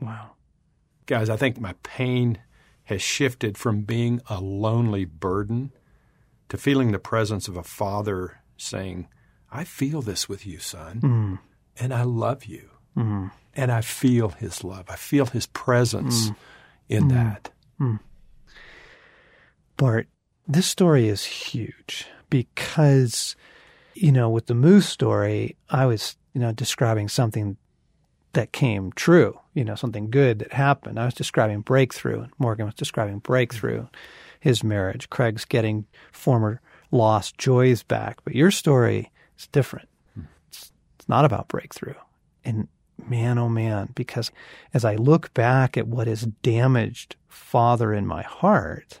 Wow. 0.00 0.32
Guys, 1.06 1.28
I 1.30 1.36
think 1.36 1.60
my 1.60 1.74
pain 1.82 2.38
has 2.84 3.02
shifted 3.02 3.56
from 3.56 3.82
being 3.82 4.20
a 4.28 4.40
lonely 4.40 5.04
burden 5.04 5.72
to 6.48 6.56
feeling 6.56 6.92
the 6.92 6.98
presence 6.98 7.48
of 7.48 7.56
a 7.56 7.62
Father 7.62 8.40
saying, 8.56 9.08
I 9.50 9.64
feel 9.64 10.02
this 10.02 10.28
with 10.28 10.46
you, 10.46 10.58
son, 10.58 11.00
mm. 11.00 11.38
and 11.82 11.94
I 11.94 12.02
love 12.02 12.44
you. 12.44 12.70
Mm. 12.96 13.30
And 13.54 13.72
I 13.72 13.80
feel 13.80 14.30
his 14.30 14.62
love. 14.62 14.86
I 14.88 14.96
feel 14.96 15.26
his 15.26 15.46
presence 15.46 16.30
mm. 16.30 16.36
in 16.88 17.08
that. 17.08 17.50
Bart, 19.76 20.08
this 20.46 20.66
story 20.66 21.08
is 21.08 21.24
huge 21.24 22.06
because, 22.28 23.34
you 23.94 24.12
know, 24.12 24.28
with 24.28 24.46
the 24.46 24.54
moose 24.54 24.88
story, 24.88 25.56
I 25.70 25.86
was, 25.86 26.16
you 26.32 26.40
know, 26.40 26.52
describing 26.52 27.08
something 27.08 27.56
that 28.32 28.52
came 28.52 28.92
true, 28.92 29.38
you 29.54 29.64
know, 29.64 29.74
something 29.74 30.10
good 30.10 30.38
that 30.38 30.52
happened. 30.52 30.98
I 30.98 31.04
was 31.04 31.14
describing 31.14 31.60
breakthrough, 31.60 32.22
and 32.22 32.32
Morgan 32.38 32.66
was 32.66 32.74
describing 32.74 33.18
breakthrough, 33.18 33.86
his 34.38 34.62
marriage. 34.62 35.10
Craig's 35.10 35.44
getting 35.44 35.86
former 36.12 36.60
lost 36.90 37.38
joys 37.38 37.82
back. 37.82 38.18
But 38.24 38.34
your 38.34 38.50
story 38.50 39.10
is 39.38 39.46
different. 39.48 39.88
Hmm. 40.14 40.22
It's, 40.48 40.72
it's 40.98 41.08
not 41.08 41.24
about 41.24 41.48
breakthrough. 41.48 41.94
And 42.44 42.68
man, 43.08 43.38
oh 43.38 43.48
man, 43.48 43.90
because 43.94 44.30
as 44.72 44.84
I 44.84 44.94
look 44.96 45.32
back 45.34 45.76
at 45.76 45.88
what 45.88 46.06
has 46.06 46.22
damaged 46.42 47.16
father 47.28 47.92
in 47.92 48.06
my 48.06 48.22
heart 48.22 49.00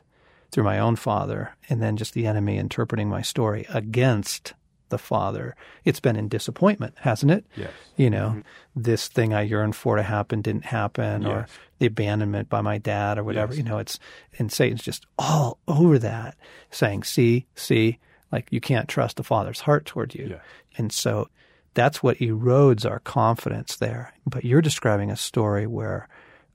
through 0.50 0.64
my 0.64 0.78
own 0.80 0.96
father, 0.96 1.54
and 1.68 1.80
then 1.80 1.96
just 1.96 2.12
the 2.12 2.26
enemy 2.26 2.58
interpreting 2.58 3.08
my 3.08 3.22
story 3.22 3.66
against 3.68 4.54
the 4.90 4.98
father, 4.98 5.56
it's 5.84 6.00
been 6.00 6.16
in 6.16 6.28
disappointment, 6.28 6.94
hasn't 6.98 7.32
it? 7.32 7.44
Yes. 7.56 7.70
You 7.96 8.10
know, 8.10 8.28
mm-hmm. 8.28 8.40
this 8.76 9.08
thing 9.08 9.32
I 9.32 9.42
yearned 9.42 9.74
for 9.74 9.96
to 9.96 10.02
happen 10.02 10.42
didn't 10.42 10.66
happen, 10.66 11.22
yes. 11.22 11.30
or 11.30 11.46
the 11.78 11.86
abandonment 11.86 12.48
by 12.48 12.60
my 12.60 12.78
dad, 12.78 13.18
or 13.18 13.24
whatever. 13.24 13.52
Yes. 13.52 13.58
You 13.58 13.64
know, 13.64 13.78
it's 13.78 13.98
and 14.38 14.52
Satan's 14.52 14.82
just 14.82 15.06
all 15.18 15.58
over 15.66 15.98
that, 15.98 16.36
saying, 16.70 17.04
"See, 17.04 17.46
see, 17.54 17.98
like 18.30 18.48
you 18.50 18.60
can't 18.60 18.88
trust 18.88 19.16
the 19.16 19.24
father's 19.24 19.60
heart 19.60 19.86
toward 19.86 20.14
you," 20.14 20.28
yes. 20.30 20.40
and 20.76 20.92
so 20.92 21.28
that's 21.74 22.02
what 22.02 22.18
erodes 22.18 22.88
our 22.88 23.00
confidence 23.00 23.76
there. 23.76 24.14
But 24.26 24.44
you're 24.44 24.62
describing 24.62 25.10
a 25.10 25.16
story 25.16 25.66
where 25.66 26.08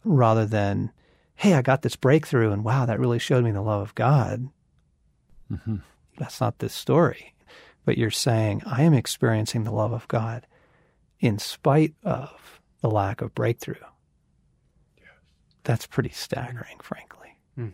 rather 0.04 0.46
than, 0.46 0.92
hey, 1.36 1.54
I 1.54 1.62
got 1.62 1.82
this 1.82 1.96
breakthrough 1.96 2.52
and 2.52 2.64
wow, 2.64 2.86
that 2.86 3.00
really 3.00 3.20
showed 3.20 3.44
me 3.44 3.52
the 3.52 3.62
love 3.62 3.82
of 3.82 3.96
God, 3.96 4.50
mm-hmm. 5.52 5.78
that's 6.18 6.42
not 6.42 6.60
this 6.60 6.74
story. 6.74 7.34
But 7.86 7.98
you're 7.98 8.12
saying, 8.12 8.64
I 8.66 8.82
am 8.82 8.94
experiencing 8.94 9.64
the 9.64 9.72
love 9.72 9.94
of 9.94 10.08
God 10.08 10.48
in 11.20 11.40
spite 11.40 11.94
of 12.04 12.60
the 12.82 12.90
lack 12.90 13.22
of 13.22 13.34
breakthrough. 13.36 13.76
Yes. 14.98 15.08
That's 15.64 15.86
pretty 15.86 16.10
staggering, 16.10 16.80
frankly. 16.82 17.38
Mm. 17.58 17.74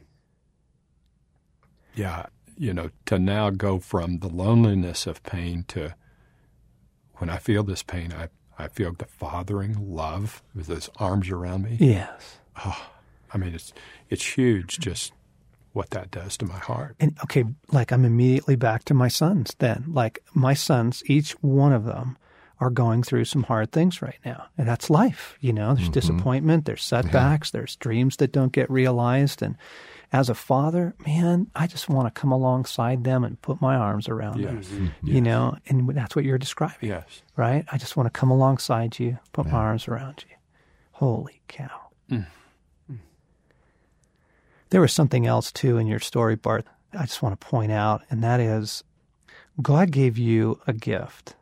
Yeah. 1.95 2.25
You 2.57 2.73
know, 2.73 2.89
to 3.07 3.17
now 3.17 3.49
go 3.49 3.79
from 3.79 4.19
the 4.19 4.27
loneliness 4.27 5.07
of 5.07 5.23
pain 5.23 5.63
to 5.69 5.95
when 7.15 7.29
I 7.29 7.37
feel 7.37 7.63
this 7.63 7.83
pain, 7.83 8.13
I, 8.13 8.29
I 8.61 8.67
feel 8.67 8.93
the 8.93 9.05
fathering 9.05 9.95
love 9.95 10.43
with 10.53 10.67
those 10.67 10.89
arms 10.97 11.29
around 11.29 11.63
me. 11.63 11.77
Yes. 11.79 12.39
Oh, 12.65 12.89
I 13.33 13.37
mean, 13.37 13.53
it's 13.53 13.73
it's 14.09 14.37
huge 14.37 14.79
just 14.79 15.13
what 15.73 15.91
that 15.91 16.11
does 16.11 16.37
to 16.37 16.45
my 16.45 16.57
heart. 16.57 16.95
And 16.99 17.17
okay, 17.23 17.45
like 17.71 17.91
I'm 17.91 18.05
immediately 18.05 18.55
back 18.55 18.83
to 18.85 18.93
my 18.93 19.07
sons 19.07 19.55
then. 19.59 19.85
Like 19.87 20.19
my 20.33 20.53
sons, 20.53 21.03
each 21.05 21.31
one 21.41 21.73
of 21.73 21.85
them 21.85 22.17
are 22.59 22.69
going 22.69 23.01
through 23.01 23.25
some 23.25 23.43
hard 23.43 23.71
things 23.71 24.01
right 24.01 24.19
now. 24.23 24.45
And 24.57 24.67
that's 24.67 24.89
life, 24.89 25.37
you 25.39 25.51
know. 25.51 25.73
There's 25.73 25.85
mm-hmm. 25.85 25.93
disappointment, 25.93 26.65
there's 26.65 26.83
setbacks, 26.83 27.51
yeah. 27.51 27.59
there's 27.59 27.75
dreams 27.77 28.17
that 28.17 28.31
don't 28.31 28.51
get 28.51 28.69
realized 28.69 29.41
and 29.41 29.55
as 30.13 30.29
a 30.29 30.35
father, 30.35 30.93
man, 31.05 31.47
I 31.55 31.67
just 31.67 31.87
want 31.87 32.13
to 32.13 32.19
come 32.19 32.31
alongside 32.31 33.03
them 33.03 33.23
and 33.23 33.41
put 33.41 33.61
my 33.61 33.75
arms 33.75 34.09
around 34.09 34.41
yes. 34.41 34.67
them. 34.67 34.87
Mm-hmm. 34.87 35.07
You 35.07 35.13
yes. 35.13 35.23
know, 35.23 35.57
and 35.67 35.89
that's 35.89 36.15
what 36.15 36.25
you're 36.25 36.37
describing. 36.37 36.89
Yes. 36.89 37.21
Right? 37.37 37.65
I 37.71 37.77
just 37.77 37.95
want 37.95 38.13
to 38.13 38.19
come 38.19 38.29
alongside 38.29 38.99
you, 38.99 39.19
put 39.31 39.45
yeah. 39.45 39.53
my 39.53 39.59
arms 39.59 39.87
around 39.87 40.25
you. 40.27 40.35
Holy 40.91 41.41
cow. 41.47 41.89
Mm. 42.09 42.27
There 44.71 44.81
was 44.81 44.93
something 44.93 45.27
else 45.27 45.51
too 45.51 45.77
in 45.77 45.85
your 45.85 45.99
story, 45.99 46.35
Bart, 46.35 46.65
I 46.93 47.03
just 47.03 47.21
want 47.21 47.39
to 47.39 47.47
point 47.47 47.71
out, 47.71 48.03
and 48.09 48.23
that 48.23 48.39
is 48.39 48.83
God 49.61 49.91
gave 49.91 50.17
you 50.17 50.59
a 50.67 50.73
gift. 50.73 51.35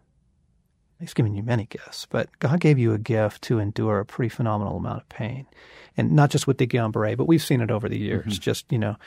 He's 1.00 1.14
given 1.14 1.34
you 1.34 1.44
many 1.44 1.66
gifts, 1.66 2.06
but 2.10 2.28
God 2.40 2.60
gave 2.60 2.78
you 2.78 2.94
a 2.94 2.98
gift 2.98 3.42
to 3.44 3.60
endure 3.60 4.00
a 4.00 4.06
pretty 4.06 4.30
phenomenal 4.30 4.78
amount 4.78 5.02
of 5.02 5.10
pain 5.10 5.48
and 5.96 6.12
not 6.12 6.30
just 6.30 6.46
with 6.46 6.58
the 6.58 6.68
Guillain-Barré, 6.68 7.16
but 7.16 7.28
we've 7.28 7.42
seen 7.42 7.62
it 7.62 7.72
over 7.72 7.88
the 7.88 7.98
years. 7.98 8.34
Mm-hmm. 8.34 8.42
Just 8.42 8.72
you 8.72 8.78
know, 8.78 8.98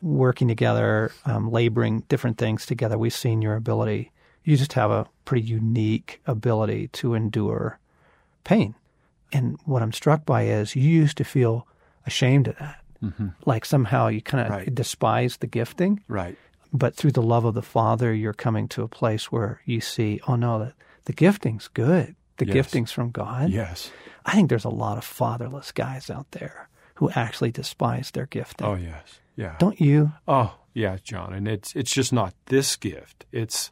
working 0.00 0.46
together, 0.46 1.10
um, 1.24 1.50
laboring 1.50 2.00
different 2.08 2.38
things 2.38 2.66
together. 2.66 2.96
We've 2.96 3.12
seen 3.12 3.42
your 3.42 3.56
ability. 3.56 4.12
You 4.44 4.56
just 4.56 4.74
have 4.74 4.90
a 4.90 5.06
pretty 5.24 5.46
unique 5.46 6.20
ability 6.26 6.88
to 6.88 7.14
endure 7.14 7.78
pain. 8.44 8.74
And 9.32 9.58
what 9.64 9.82
I'm 9.82 9.92
struck 9.92 10.24
by 10.24 10.44
is 10.44 10.76
you 10.76 10.82
used 10.82 11.16
to 11.18 11.24
feel 11.24 11.66
ashamed 12.06 12.48
of 12.48 12.58
that, 12.58 12.79
mm-hmm. 13.02 13.28
like 13.46 13.64
somehow 13.64 14.08
you 14.08 14.22
kind 14.22 14.44
of 14.46 14.50
right. 14.50 14.74
despise 14.74 15.38
the 15.38 15.46
gifting. 15.46 16.02
Right. 16.08 16.36
But 16.72 16.94
through 16.94 17.12
the 17.12 17.22
love 17.22 17.44
of 17.44 17.54
the 17.54 17.62
Father, 17.62 18.14
you're 18.14 18.32
coming 18.32 18.68
to 18.68 18.82
a 18.82 18.88
place 18.88 19.32
where 19.32 19.60
you 19.64 19.80
see, 19.80 20.20
oh 20.28 20.36
no, 20.36 20.58
the, 20.58 20.72
the 21.06 21.12
gifting's 21.12 21.68
good. 21.68 22.14
The 22.36 22.46
yes. 22.46 22.54
gifting's 22.54 22.92
from 22.92 23.10
God. 23.10 23.50
Yes. 23.50 23.90
I 24.24 24.34
think 24.34 24.48
there's 24.48 24.64
a 24.64 24.70
lot 24.70 24.98
of 24.98 25.04
fatherless 25.04 25.72
guys 25.72 26.10
out 26.10 26.30
there 26.30 26.68
who 26.94 27.10
actually 27.10 27.50
despise 27.50 28.10
their 28.10 28.26
gifting. 28.26 28.66
Oh 28.66 28.74
yes, 28.74 29.20
yeah. 29.36 29.56
Don't 29.58 29.80
you? 29.80 30.12
Oh 30.28 30.54
yeah, 30.74 30.98
John. 31.02 31.32
And 31.32 31.48
it's 31.48 31.74
it's 31.74 31.92
just 31.92 32.12
not 32.12 32.34
this 32.46 32.76
gift. 32.76 33.24
It's 33.32 33.70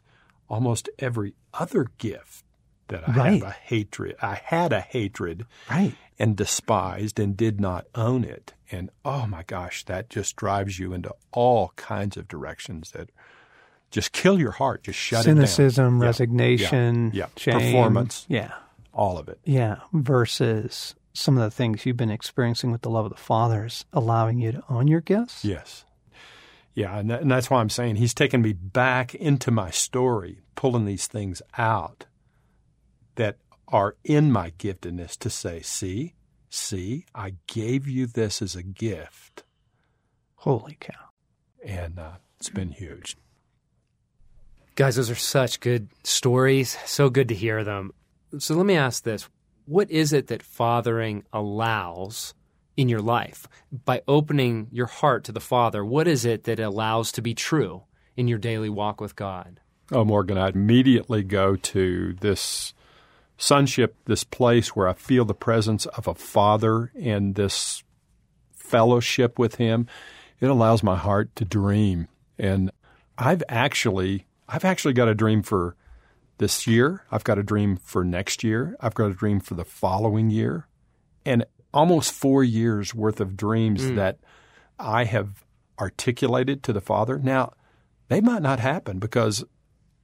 almost 0.49 0.89
every 0.97 1.35
other 1.53 1.87
gift 1.97 2.43
that 2.87 3.07
I 3.07 3.13
right. 3.13 3.33
have 3.33 3.51
a 3.51 3.51
hatred. 3.51 4.15
I 4.21 4.41
had 4.43 4.73
a 4.73 4.81
hatred, 4.81 5.45
right, 5.69 5.93
and 6.19 6.35
despised 6.35 7.19
and 7.19 7.37
did 7.37 7.61
not 7.61 7.87
own 7.95 8.23
it. 8.23 8.53
And 8.71 8.89
oh 9.05 9.25
my 9.25 9.43
gosh, 9.43 9.85
that 9.85 10.09
just 10.09 10.35
drives 10.35 10.77
you 10.77 10.93
into 10.93 11.15
all 11.31 11.71
kinds 11.77 12.17
of 12.17 12.27
directions 12.27 12.91
that 12.91 13.09
just 13.89 14.11
kill 14.11 14.37
your 14.39 14.51
heart. 14.51 14.83
Just 14.83 14.99
shut 14.99 15.23
Cynicism, 15.23 15.85
it 15.85 15.89
down. 15.89 15.99
resignation, 15.99 17.11
yeah, 17.13 17.25
yeah. 17.25 17.27
Shame. 17.37 17.53
performance, 17.53 18.25
yeah, 18.29 18.51
all 18.93 19.17
of 19.17 19.29
it. 19.29 19.39
Yeah, 19.45 19.77
versus 19.93 20.93
some 21.13 21.37
of 21.37 21.43
the 21.43 21.51
things 21.51 21.85
you've 21.85 21.97
been 21.97 22.11
experiencing 22.11 22.71
with 22.71 22.81
the 22.81 22.89
love 22.89 23.05
of 23.05 23.11
the 23.11 23.17
Father 23.17 23.65
is 23.65 23.85
allowing 23.93 24.39
you 24.39 24.51
to 24.51 24.63
own 24.69 24.87
your 24.87 25.01
gifts. 25.01 25.43
Yes. 25.43 25.85
Yeah, 26.75 26.97
and, 26.97 27.09
that, 27.09 27.21
and 27.21 27.31
that's 27.31 27.49
why 27.49 27.59
I'm 27.59 27.69
saying 27.69 27.95
he's 27.95 28.13
taken 28.13 28.41
me 28.41 28.53
back 28.53 29.15
into 29.15 29.51
my 29.51 29.71
story, 29.71 30.41
pulling 30.55 30.85
these 30.85 31.07
things 31.07 31.41
out 31.57 32.05
that 33.15 33.37
are 33.71 33.95
in 34.03 34.31
my 34.31 34.51
giftedness 34.51 35.17
to 35.19 35.29
say, 35.29 35.61
see, 35.61 36.15
see, 36.49 37.05
I 37.13 37.35
gave 37.47 37.87
you 37.87 38.07
this 38.07 38.41
as 38.41 38.55
a 38.55 38.63
gift. 38.63 39.43
Holy 40.35 40.77
cow. 40.79 41.09
And 41.63 41.99
uh, 41.99 42.13
it's 42.37 42.49
been 42.49 42.71
huge. 42.71 43.17
Guys, 44.75 44.95
those 44.95 45.11
are 45.11 45.15
such 45.15 45.59
good 45.59 45.89
stories. 46.03 46.77
So 46.85 47.09
good 47.09 47.27
to 47.29 47.35
hear 47.35 47.63
them. 47.63 47.91
So 48.37 48.55
let 48.55 48.65
me 48.65 48.75
ask 48.75 49.03
this 49.03 49.27
What 49.65 49.91
is 49.91 50.13
it 50.13 50.27
that 50.27 50.41
fathering 50.41 51.25
allows 51.33 52.33
in 52.77 52.87
your 52.87 53.01
life? 53.01 53.47
By 53.71 54.01
opening 54.07 54.67
your 54.71 54.85
heart 54.85 55.25
to 55.25 55.31
the 55.31 55.41
Father, 55.41 55.83
what 55.83 56.07
is 56.07 56.23
it 56.25 56.45
that 56.45 56.59
allows 56.59 57.11
to 57.13 57.21
be 57.21 57.33
true 57.33 57.83
in 58.15 58.27
your 58.27 58.37
daily 58.37 58.69
walk 58.69 59.01
with 59.01 59.15
God? 59.15 59.59
Oh, 59.91 60.05
Morgan, 60.05 60.37
I 60.37 60.49
immediately 60.49 61.23
go 61.23 61.55
to 61.55 62.13
this 62.13 62.73
sonship, 63.39 63.95
this 64.05 64.23
place 64.23 64.75
where 64.75 64.87
I 64.87 64.93
feel 64.93 65.25
the 65.25 65.33
presence 65.33 65.87
of 65.87 66.07
a 66.07 66.13
father 66.13 66.91
and 66.99 67.33
this 67.33 67.83
fellowship 68.53 69.39
with 69.39 69.55
him. 69.55 69.87
It 70.39 70.49
allows 70.49 70.83
my 70.83 70.95
heart 70.95 71.35
to 71.37 71.45
dream. 71.45 72.07
And 72.37 72.71
I've 73.17 73.43
actually 73.49 74.27
I've 74.47 74.65
actually 74.65 74.93
got 74.93 75.07
a 75.07 75.15
dream 75.15 75.43
for 75.43 75.75
this 76.39 76.65
year. 76.67 77.05
I've 77.11 77.23
got 77.23 77.37
a 77.37 77.43
dream 77.43 77.77
for 77.77 78.03
next 78.03 78.43
year. 78.43 78.75
I've 78.79 78.95
got 78.95 79.11
a 79.11 79.13
dream 79.13 79.39
for 79.39 79.53
the 79.53 79.65
following 79.65 80.29
year. 80.29 80.67
And 81.25 81.45
almost 81.73 82.11
four 82.11 82.43
years 82.43 82.95
worth 82.95 83.19
of 83.19 83.37
dreams 83.37 83.83
mm. 83.83 83.95
that 83.95 84.17
I 84.79 85.03
have 85.03 85.43
articulated 85.79 86.63
to 86.63 86.73
the 86.73 86.81
Father. 86.81 87.19
Now, 87.19 87.53
they 88.07 88.21
might 88.21 88.41
not 88.41 88.59
happen 88.59 88.97
because, 88.97 89.43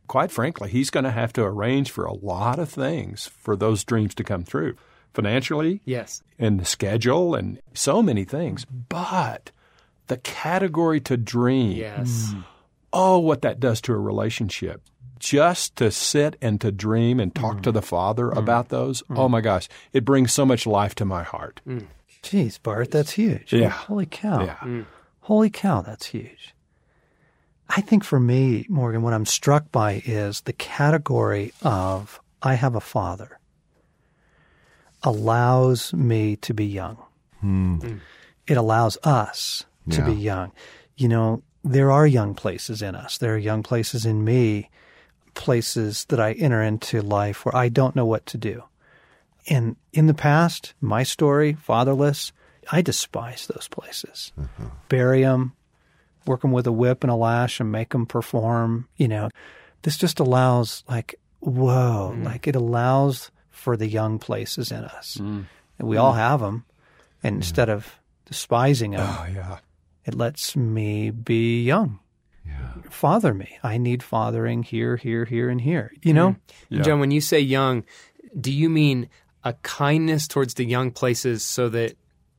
quite 0.08 0.32
frankly, 0.32 0.70
He's 0.70 0.90
going 0.90 1.04
to 1.04 1.12
have 1.12 1.34
to 1.34 1.44
arrange 1.44 1.92
for 1.92 2.06
a 2.06 2.14
lot 2.14 2.60
of 2.60 2.70
things 2.70 3.28
for 3.28 3.56
those 3.56 3.84
dreams 3.84 4.16
to 4.16 4.24
come 4.24 4.44
through 4.44 4.76
financially, 5.14 5.82
yes, 5.86 6.22
and 6.38 6.60
the 6.60 6.66
schedule, 6.66 7.36
and 7.36 7.60
so 7.74 8.02
many 8.02 8.24
things. 8.24 8.66
But 8.66 9.52
the 10.08 10.18
category 10.18 11.00
to 11.02 11.18
dream, 11.18 11.72
yes. 11.72 12.34
Mm, 12.34 12.44
oh, 12.94 13.20
what 13.20 13.42
that 13.42 13.60
does 13.60 13.82
to 13.82 13.94
a 13.94 13.98
relationship 13.98 14.82
just 15.20 15.76
to 15.78 15.92
sit 15.92 16.36
and 16.42 16.60
to 16.62 16.72
dream 16.72 17.20
and 17.20 17.34
talk 17.34 17.58
mm. 17.58 17.64
to 17.64 17.72
the 17.72 17.82
Father 17.82 18.30
mm. 18.30 18.38
about 18.38 18.70
those, 18.70 19.02
mm. 19.04 19.18
oh 19.18 19.30
my 19.30 19.42
gosh, 19.42 19.68
it 19.94 20.06
brings 20.06 20.32
so 20.32 20.46
much 20.46 20.68
life 20.68 20.96
to 20.96 21.06
my 21.06 21.24
heart. 21.24 21.62
Jeez, 22.22 22.62
Bart, 22.62 22.92
that's 22.92 23.12
huge. 23.12 23.54
Yeah. 23.54 23.70
Holy 23.70 24.06
cow. 24.06 24.44
Yeah. 24.44 24.84
Holy 25.22 25.50
cow, 25.50 25.82
that's 25.82 26.08
huge. 26.08 26.55
I 27.70 27.82
think 27.82 28.04
for 28.04 28.20
me, 28.20 28.66
Morgan, 28.70 29.02
what 29.02 29.14
I'm 29.14 29.26
struck 29.26 29.72
by 29.72 30.02
is 30.06 30.42
the 30.42 30.54
category 30.54 31.54
of 31.62 32.20
I 32.42 32.54
have 32.56 32.76
a 32.76 32.80
father 32.82 33.40
allows 35.04 35.94
me 35.94 36.36
to 36.38 36.54
be 36.54 36.66
young. 36.66 36.98
Mm. 37.44 38.00
It 38.48 38.58
allows 38.58 38.98
us 39.04 39.66
to 39.90 39.98
Yeah. 39.98 40.06
be 40.06 40.14
young. 40.14 40.52
You 40.96 41.08
know, 41.10 41.44
there 41.64 41.92
are 41.92 42.08
young 42.08 42.34
places 42.36 42.82
in 42.82 42.96
us. 42.96 43.18
There 43.18 43.34
are 43.36 43.38
young 43.40 43.64
places 43.64 44.06
in 44.06 44.24
me 44.24 44.70
places 45.34 46.06
that 46.06 46.20
I 46.20 46.32
enter 46.34 46.62
into 46.62 47.02
life 47.02 47.46
where 47.46 47.56
I 47.56 47.70
don't 47.70 47.96
know 47.96 48.06
what 48.06 48.26
to 48.28 48.38
do. 48.38 48.64
And 49.50 49.76
in 49.92 50.08
the 50.08 50.14
past, 50.14 50.74
my 50.82 51.04
story, 51.04 51.54
fatherless, 51.54 52.32
I 52.72 52.82
despise 52.82 53.46
those 53.48 53.68
places. 53.68 54.32
Bury 54.90 55.22
them, 55.22 55.54
work 56.28 56.42
them 56.42 56.52
with 56.52 56.68
a 56.68 56.72
whip 56.72 57.04
and 57.04 57.12
a 57.12 57.16
lash 57.16 57.60
and 57.60 57.72
make 57.72 57.90
them 57.90 58.06
perform. 58.06 58.88
You 58.98 59.08
know, 59.08 59.30
this 59.82 59.98
just 59.98 60.20
allows, 60.20 60.84
like, 60.88 61.16
whoa, 61.40 62.14
mm. 62.16 62.24
like 62.24 62.48
it 62.48 62.56
allows 62.56 63.32
for 63.50 63.78
the 63.78 63.88
young 63.88 64.20
places 64.20 64.72
in 64.72 64.84
us. 64.84 65.18
Mm. 65.20 65.46
And 65.80 65.88
we 65.88 65.98
all 65.98 66.14
mm. 66.14 66.18
have 66.18 66.40
them. 66.40 66.66
And 67.24 67.38
instead 67.38 67.70
of 67.70 68.00
despising 68.26 68.92
them, 68.92 69.08
Oh, 69.08 69.28
yeah. 69.34 69.58
it 70.06 70.16
lets 70.16 70.56
me 70.56 71.10
be 71.10 71.64
young. 71.64 72.00
Father 72.90 73.34
me. 73.34 73.58
I 73.64 73.78
need 73.78 74.04
fathering 74.04 74.64
here, 74.64 74.96
here, 74.98 75.26
here, 75.26 75.50
and 75.50 75.60
here. 75.60 75.92
You 76.04 76.14
know? 76.14 76.36
Yeah. 76.70 76.82
John, 76.82 77.00
when 77.00 77.12
you 77.12 77.22
say 77.22 77.40
young, 77.40 77.84
do 78.40 78.52
you 78.52 78.70
mean 78.70 79.10
a 79.44 79.54
kindness 79.54 80.28
towards 80.28 80.54
the 80.56 80.66
young 80.66 80.92
places 80.92 81.44
so 81.44 81.70
that 81.70 81.98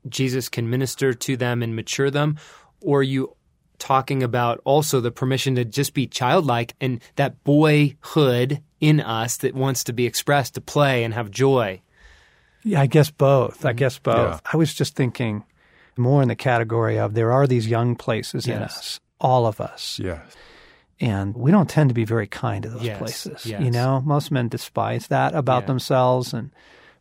Jesus 0.08 0.48
can 0.48 0.70
minister 0.70 1.12
to 1.12 1.36
them 1.36 1.62
and 1.62 1.74
mature 1.74 2.10
them? 2.10 2.38
Or 2.80 3.00
are 3.00 3.02
you 3.02 3.35
talking 3.78 4.23
about 4.23 4.61
also 4.64 5.00
the 5.00 5.11
permission 5.11 5.54
to 5.56 5.64
just 5.64 5.95
be 5.95 6.06
childlike 6.06 6.75
and 6.80 7.00
that 7.16 7.42
boyhood 7.45 8.62
in 8.80 9.00
us 9.00 9.38
that 9.38 9.54
wants 9.54 9.85
to 9.85 9.92
be 9.92 10.06
expressed, 10.06 10.54
to 10.54 10.61
play 10.61 11.04
and 11.04 11.14
have 11.14 11.30
joy? 11.30 11.80
Yeah, 12.62 12.80
I 12.80 12.87
guess 12.87 13.11
both. 13.11 13.64
I 13.64 13.71
mm-hmm. 13.71 13.78
guess 13.78 13.99
both. 13.99 14.40
Yeah. 14.45 14.50
I 14.52 14.56
was 14.56 14.75
just 14.75 14.97
thinking 14.97 15.45
more 15.97 16.23
in 16.23 16.28
the 16.28 16.37
category 16.37 16.99
of 16.99 17.14
there 17.14 17.33
are 17.33 17.47
these 17.47 17.66
young 17.66 17.97
places 17.97 18.47
in 18.47 18.62
us, 18.62 19.00
all 19.21 19.47
of 19.47 19.61
us. 19.61 19.99
Yes. 20.02 20.21
And 20.99 21.35
we 21.37 21.50
don't 21.50 21.68
tend 21.68 21.90
to 21.90 21.95
be 21.95 22.04
very 22.04 22.26
kind 22.26 22.62
to 22.62 22.71
those 22.71 22.83
Yes, 22.83 22.99
places. 22.99 23.47
yes. 23.47 23.62
You 23.62 23.71
know, 23.71 24.02
most 24.04 24.30
men 24.30 24.49
despise 24.49 25.09
that 25.09 25.35
about 25.35 25.62
Yeah. 25.64 25.66
themselves 25.66 26.33
and 26.33 26.50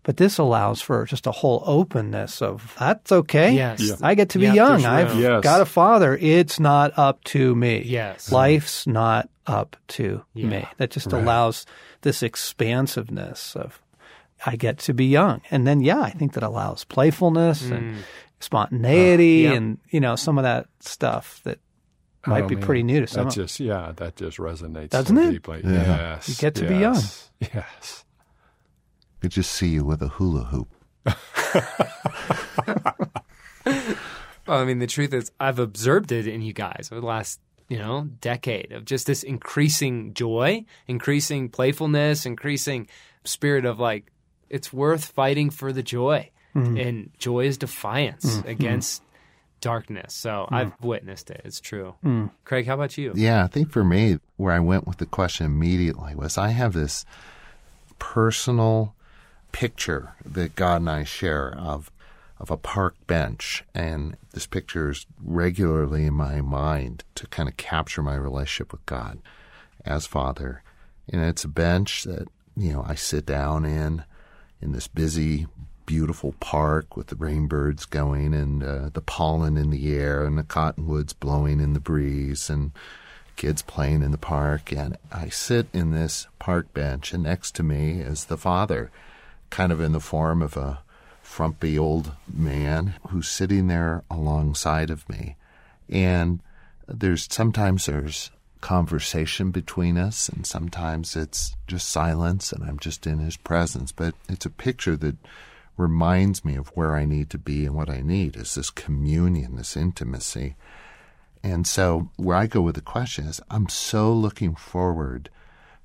but 0.06 0.16
this 0.18 0.38
allows 0.38 0.80
for 0.82 1.04
just 1.06 1.28
a 1.28 1.32
whole 1.32 1.62
openness 1.66 2.42
of 2.42 2.74
that's 2.80 3.12
okay. 3.12 3.52
Yes. 3.54 3.82
Yeah. 3.82 3.96
I 4.02 4.16
get 4.16 4.30
to 4.30 4.40
be 4.40 4.46
Yep, 4.46 4.56
young. 4.56 4.86
I've. 4.86 5.20
Yes. 5.20 5.44
got 5.44 5.60
a 5.60 5.66
father. 5.66 6.16
It's 6.22 6.60
not 6.60 6.94
up 6.98 7.22
to 7.36 7.54
me. 7.56 7.82
Yes. 7.84 8.32
Life's 8.32 8.86
not 8.88 9.28
up 9.48 9.76
to 9.98 10.24
Yeah. 10.34 10.48
me. 10.48 10.66
That 10.78 10.92
just 10.92 11.12
allows 11.12 11.66
this 12.02 12.24
expansiveness 12.24 13.56
of 13.56 13.82
I 14.46 14.56
get 14.56 14.78
to 14.80 14.94
be 14.94 15.06
young. 15.06 15.42
And 15.52 15.66
then 15.68 15.82
yeah, 15.82 16.00
I 16.02 16.12
think 16.12 16.34
that 16.34 16.44
allows 16.44 16.84
playfulness 16.86 17.64
and 17.70 17.98
spontaneity 18.40 19.48
Uh, 19.48 19.52
yep. 19.52 19.58
and 19.58 19.78
you 19.90 20.00
know, 20.00 20.16
some 20.16 20.38
of 20.38 20.44
that 20.44 20.68
stuff 20.80 21.42
that 21.44 21.60
might 22.28 22.44
Oh, 22.44 22.48
be 22.48 22.56
man. 22.56 22.64
pretty 22.64 22.84
new 22.84 23.02
to 23.02 23.08
some 23.08 23.26
That 23.26 23.34
just 23.34 23.60
yeah, 23.60 23.92
that 23.96 24.16
just 24.16 24.38
resonates 24.38 24.90
Doesn't 24.90 25.16
so 25.16 25.22
it? 25.24 25.32
deeply. 25.32 25.62
Yeah. 25.64 25.72
Yes. 26.16 26.30
You 26.30 26.36
get 26.36 26.56
to 26.56 26.68
be 26.68 26.76
young. 26.78 26.94
yes, 26.96 27.30
Yes. 27.54 28.05
Could 29.22 29.32
just 29.32 29.52
see 29.52 29.70
you 29.70 29.86
with 29.86 30.02
a 30.02 30.10
hula 30.10 30.46
hoop. 30.46 30.68
Well, 34.48 34.60
I 34.60 34.66
mean, 34.66 34.80
the 34.80 34.88
truth 34.88 35.14
is, 35.14 35.32
I've 35.40 35.60
observed 35.60 36.12
it 36.12 36.28
in 36.28 36.42
you 36.42 36.54
guys 36.54 36.90
over 36.92 37.02
the 37.02 37.08
last, 37.08 37.40
you 37.68 37.80
know, 37.80 38.10
decade 38.22 38.72
of 38.72 38.86
just 38.86 39.08
this 39.08 39.24
increasing 39.24 40.14
joy, 40.14 40.66
increasing 40.88 41.50
playfulness, 41.50 42.26
increasing 42.26 42.88
spirit 43.24 43.66
of 43.66 43.80
like, 43.80 44.12
it's 44.50 44.72
worth 44.72 45.06
fighting 45.06 45.50
for 45.50 45.74
the 45.74 45.82
joy. 45.82 46.30
Mm-hmm. 46.56 46.78
And 46.78 47.12
joy 47.18 47.48
is 47.48 47.58
defiance 47.58 48.38
mm-hmm. 48.38 48.48
against 48.48 49.04
darkness. 49.60 50.14
So 50.14 50.48
mm. 50.50 50.56
I've 50.56 50.72
witnessed 50.80 51.30
it. 51.30 51.42
It's 51.44 51.60
true. 51.60 51.96
Mm. 52.02 52.32
Craig, 52.46 52.66
how 52.66 52.76
about 52.76 52.98
you? 52.98 53.12
Yeah, 53.14 53.44
I 53.44 53.48
think 53.48 53.72
for 53.72 53.84
me, 53.84 54.20
where 54.38 54.54
I 54.54 54.60
went 54.60 54.88
with 54.88 54.98
the 54.98 55.06
question 55.06 55.48
immediately 55.48 56.16
was 56.16 56.38
I 56.38 56.50
have 56.50 56.72
this 56.72 57.04
personal 58.00 58.95
picture 59.56 60.16
that 60.26 60.54
God 60.56 60.82
and 60.82 60.90
I 60.90 61.06
share 61.06 61.56
of 61.58 61.90
of 62.38 62.52
a 62.52 62.58
park 62.58 62.96
bench, 63.08 63.64
and 63.74 64.18
this 64.34 64.46
picture 64.46 64.90
is 64.90 65.06
regularly 65.24 66.08
in 66.08 66.14
my 66.14 66.42
mind 66.42 67.06
to 67.16 67.26
kind 67.28 67.48
of 67.48 67.56
capture 67.56 68.02
my 68.02 68.16
relationship 68.16 68.74
with 68.74 68.86
God 68.86 69.20
as 69.86 70.06
Father. 70.06 70.62
And 71.08 71.22
it's 71.24 71.46
a 71.46 71.48
bench 71.48 72.04
that 72.04 72.28
you 72.58 72.74
know 72.74 72.84
I 72.86 72.96
sit 72.96 73.26
down 73.26 73.64
in 73.64 74.04
in 74.62 74.74
this 74.74 74.90
busy, 74.90 75.48
beautiful 75.86 76.36
park 76.42 76.98
with 76.98 77.08
the 77.08 77.16
rainbirds 77.16 77.90
going 77.90 78.34
and 78.34 78.62
uh, 78.62 78.90
the 78.92 79.00
pollen 79.00 79.56
in 79.56 79.70
the 79.70 79.96
air 79.96 80.26
and 80.26 80.38
the 80.38 80.44
cottonwoods 80.44 81.14
blowing 81.14 81.62
in 81.62 81.72
the 81.72 81.80
breeze 81.80 82.50
and 82.50 82.72
kids 83.38 83.62
playing 83.62 84.04
in 84.04 84.12
the 84.12 84.18
park. 84.18 84.74
And 84.74 84.98
I 85.14 85.30
sit 85.30 85.68
in 85.72 85.92
this 85.92 86.28
park 86.40 86.74
bench, 86.74 87.14
and 87.14 87.24
next 87.24 87.56
to 87.56 87.64
me 87.64 88.02
is 88.02 88.26
the 88.26 88.38
father, 88.38 88.92
kind 89.50 89.72
of 89.72 89.82
in 89.82 89.92
the 89.92 90.00
form 90.00 90.42
of 90.42 90.58
a 90.58 90.80
frumpy 91.22 91.78
old 91.78 92.12
man 92.32 92.96
who's 93.10 93.28
sitting 93.28 93.68
there 93.68 94.04
alongside 94.10 94.90
of 94.90 95.08
me. 95.10 95.36
And 95.90 96.40
there's 96.88 97.28
sometimes 97.32 97.86
there's 97.86 98.32
conversation 98.62 99.52
between 99.52 99.98
us, 99.98 100.28
and 100.28 100.46
sometimes 100.46 101.16
it's 101.16 101.56
just 101.68 101.90
silence, 101.90 102.52
and 102.52 102.64
I'm 102.64 102.80
just 102.80 103.06
in 103.06 103.20
his 103.20 103.38
presence. 103.38 103.92
But 103.92 104.16
it's 104.28 104.46
a 104.46 104.50
picture 104.50 104.96
that 104.98 105.18
reminds 105.78 106.46
me 106.46 106.56
of 106.56 106.70
where 106.70 106.96
I 106.96 107.06
need 107.06 107.30
to 107.32 107.38
be 107.38 107.66
and 107.66 107.76
what 107.76 107.90
I 107.90 108.02
need 108.02 108.36
is 108.36 108.56
this 108.56 108.70
communion, 108.70 109.56
this 109.56 109.76
intimacy. 109.76 110.56
And 111.44 111.68
so, 111.68 112.10
where 112.16 112.38
I 112.38 112.48
go 112.48 112.62
with 112.62 112.76
the 112.76 112.82
question 112.82 113.28
is, 113.28 113.40
I'm 113.52 113.70
so 113.70 114.12
looking 114.12 114.56
forward 114.56 115.30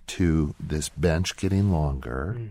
to 0.07 0.55
this 0.59 0.89
bench 0.89 1.37
getting 1.37 1.71
longer, 1.71 2.37
mm. 2.39 2.49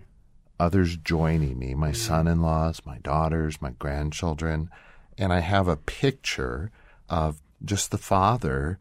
Others 0.60 0.98
joining 0.98 1.58
me, 1.58 1.74
my 1.74 1.92
son 1.92 2.28
in 2.28 2.42
laws, 2.42 2.82
my 2.86 2.98
daughters, 3.00 3.62
my 3.62 3.72
grandchildren. 3.72 4.70
And 5.18 5.32
I 5.32 5.40
have 5.40 5.68
a 5.68 5.78
picture 5.78 6.72
of 7.10 7.42
just 7.64 7.92
the 7.92 7.98
father 7.98 8.80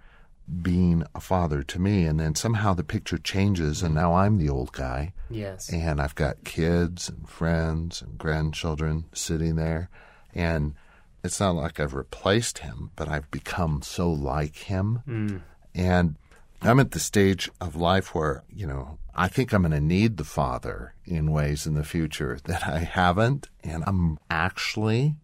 being 0.63 1.05
a 1.15 1.21
father 1.21 1.63
to 1.63 1.79
me. 1.79 2.05
And 2.07 2.19
then 2.19 2.35
somehow 2.35 2.75
the 2.75 2.85
picture 2.85 3.19
changes, 3.19 3.83
and 3.83 3.95
now 3.95 4.15
I'm 4.15 4.39
the 4.39 4.49
old 4.49 4.73
guy. 4.73 5.13
Yes. 5.31 5.71
And 5.73 6.01
I've 6.01 6.15
got 6.15 6.45
kids 6.45 7.09
and 7.09 7.29
friends 7.29 8.03
and 8.03 8.19
grandchildren 8.19 9.05
sitting 9.13 9.57
there. 9.57 9.91
And 10.35 10.75
it's 11.23 11.41
not 11.41 11.55
like 11.55 11.81
I've 11.81 11.95
replaced 11.95 12.59
him, 12.59 12.91
but 12.97 13.09
I've 13.09 13.31
become 13.31 13.83
so 13.83 14.11
like 14.11 14.57
him. 14.57 15.03
Mm. 15.07 15.41
And 15.75 16.17
I'm 16.61 16.81
at 16.81 16.91
the 16.91 16.99
stage 16.99 17.51
of 17.61 17.77
life 17.77 18.15
where, 18.15 18.43
you 18.53 18.67
know, 18.67 18.99
I 19.15 19.29
think 19.29 19.53
I'm 19.53 19.63
going 19.63 19.73
to 19.73 19.81
need 19.81 20.17
the 20.17 20.25
Father 20.25 20.95
in 21.05 21.31
ways 21.31 21.67
in 21.67 21.75
the 21.75 21.85
future 21.85 22.39
that 22.45 22.67
I 22.67 22.81
haven't. 22.81 23.49
And 23.63 23.85
I'm 23.87 24.19
actually 24.31 25.17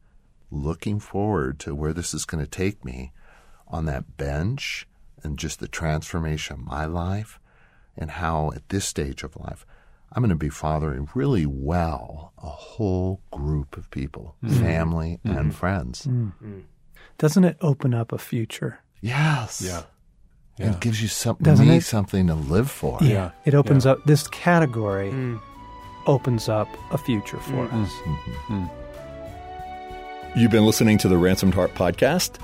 looking 0.51 1.01
forward 1.01 1.59
to 1.61 1.75
where 1.75 1.93
this 1.93 2.15
is 2.15 2.25
going 2.25 2.45
to 2.45 2.51
take 2.51 2.85
me 2.85 3.13
on 3.67 3.87
that 3.87 4.17
bench 4.17 4.87
and 5.23 5.39
just 5.39 5.59
the 5.59 5.69
transformation 5.69 6.55
of 6.55 6.67
my 6.67 6.85
life 6.85 7.41
and 7.97 8.13
how 8.13 8.53
at 8.55 8.69
this 8.69 8.85
stage 8.85 9.23
of 9.23 9.37
life 9.37 9.67
I'm 10.13 10.23
going 10.23 10.31
to 10.31 10.37
be 10.37 10.49
fathering 10.49 11.09
really 11.15 11.47
well 11.47 12.33
a 12.39 12.49
whole 12.49 13.21
group 13.33 13.77
of 13.77 13.91
people, 13.91 14.37
mm. 14.45 14.61
family 14.61 15.19
and 15.25 15.37
mm-hmm. 15.37 15.51
friends. 15.51 16.07
Mm. 16.07 16.63
Doesn't 17.19 17.45
it 17.45 17.57
open 17.61 17.95
up 17.95 18.13
a 18.13 18.19
future? 18.19 18.81
Yes. 19.01 19.61
Yeah. 19.65 19.83
It 20.59 20.81
gives 20.81 21.03
you 21.03 21.09
some, 21.09 21.37
Doesn't 21.43 21.67
me 21.67 21.79
it? 21.79 21.85
something 21.85 22.29
to 22.29 22.35
live 22.35 22.71
for. 22.71 22.99
Yeah. 23.01 23.33
It 23.45 23.55
opens 23.55 23.85
Yeah. 23.85 23.93
up 23.93 24.05
this 24.05 24.29
category 24.29 25.11
hmm. 25.11 25.37
opens 26.07 26.49
up 26.49 26.69
a 26.93 26.99
future 26.99 27.39
for 27.39 27.67
hmm. 27.67 27.83
us. 27.83 27.91
Mm-hmm. 27.91 28.67
Hmm. 28.67 30.39
You've 30.39 30.53
been 30.53 30.67
listening 30.67 30.99
to 30.99 31.09
the 31.09 31.17
Ransomed 31.17 31.55
Heart 31.55 31.75
podcast. 31.75 32.39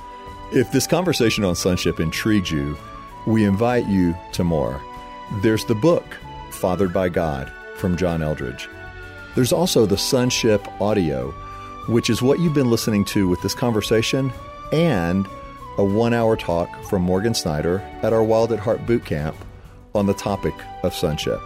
If 0.52 0.72
this 0.72 0.86
conversation 0.86 1.44
on 1.44 1.54
sonship 1.54 2.00
intrigued 2.00 2.50
you, 2.50 2.76
we 3.26 3.44
invite 3.44 3.86
you 3.86 4.16
to 4.32 4.44
more. 4.44 4.80
There's 5.42 5.64
the 5.64 5.74
book, 5.76 6.04
Fathered 6.50 6.92
by 6.92 7.08
God, 7.08 7.52
from 7.76 7.96
John 7.96 8.20
Eldredge. 8.22 8.68
There's 9.36 9.52
also 9.52 9.86
the 9.86 9.98
sonship 9.98 10.66
audio, 10.80 11.30
which 11.88 12.10
is 12.10 12.22
what 12.22 12.40
you've 12.40 12.54
been 12.54 12.70
listening 12.70 13.04
to 13.06 13.28
with 13.28 13.40
this 13.42 13.54
conversation, 13.54 14.32
and 14.72 15.26
a 15.78 15.84
one 15.84 16.14
hour 16.14 16.36
talk 16.36 16.82
from 16.84 17.02
Morgan 17.02 17.34
Snyder 17.34 17.80
at 18.02 18.12
our 18.12 18.22
Wild 18.22 18.52
at 18.52 18.58
Heart 18.58 18.86
boot 18.86 19.04
camp 19.04 19.36
on 19.94 20.06
the 20.06 20.14
topic 20.14 20.54
of 20.82 20.94
sonship. 20.94 21.40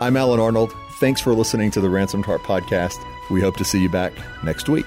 I'm 0.00 0.16
Allen 0.16 0.40
Arnold. 0.40 0.72
Thanks 1.00 1.20
for 1.20 1.32
listening 1.32 1.70
to 1.72 1.80
the 1.80 1.90
Ransomed 1.90 2.24
Heart 2.24 2.42
podcast. 2.42 2.96
We 3.30 3.40
hope 3.40 3.56
to 3.56 3.64
see 3.64 3.80
you 3.80 3.88
back 3.88 4.12
next 4.42 4.68
week. 4.68 4.86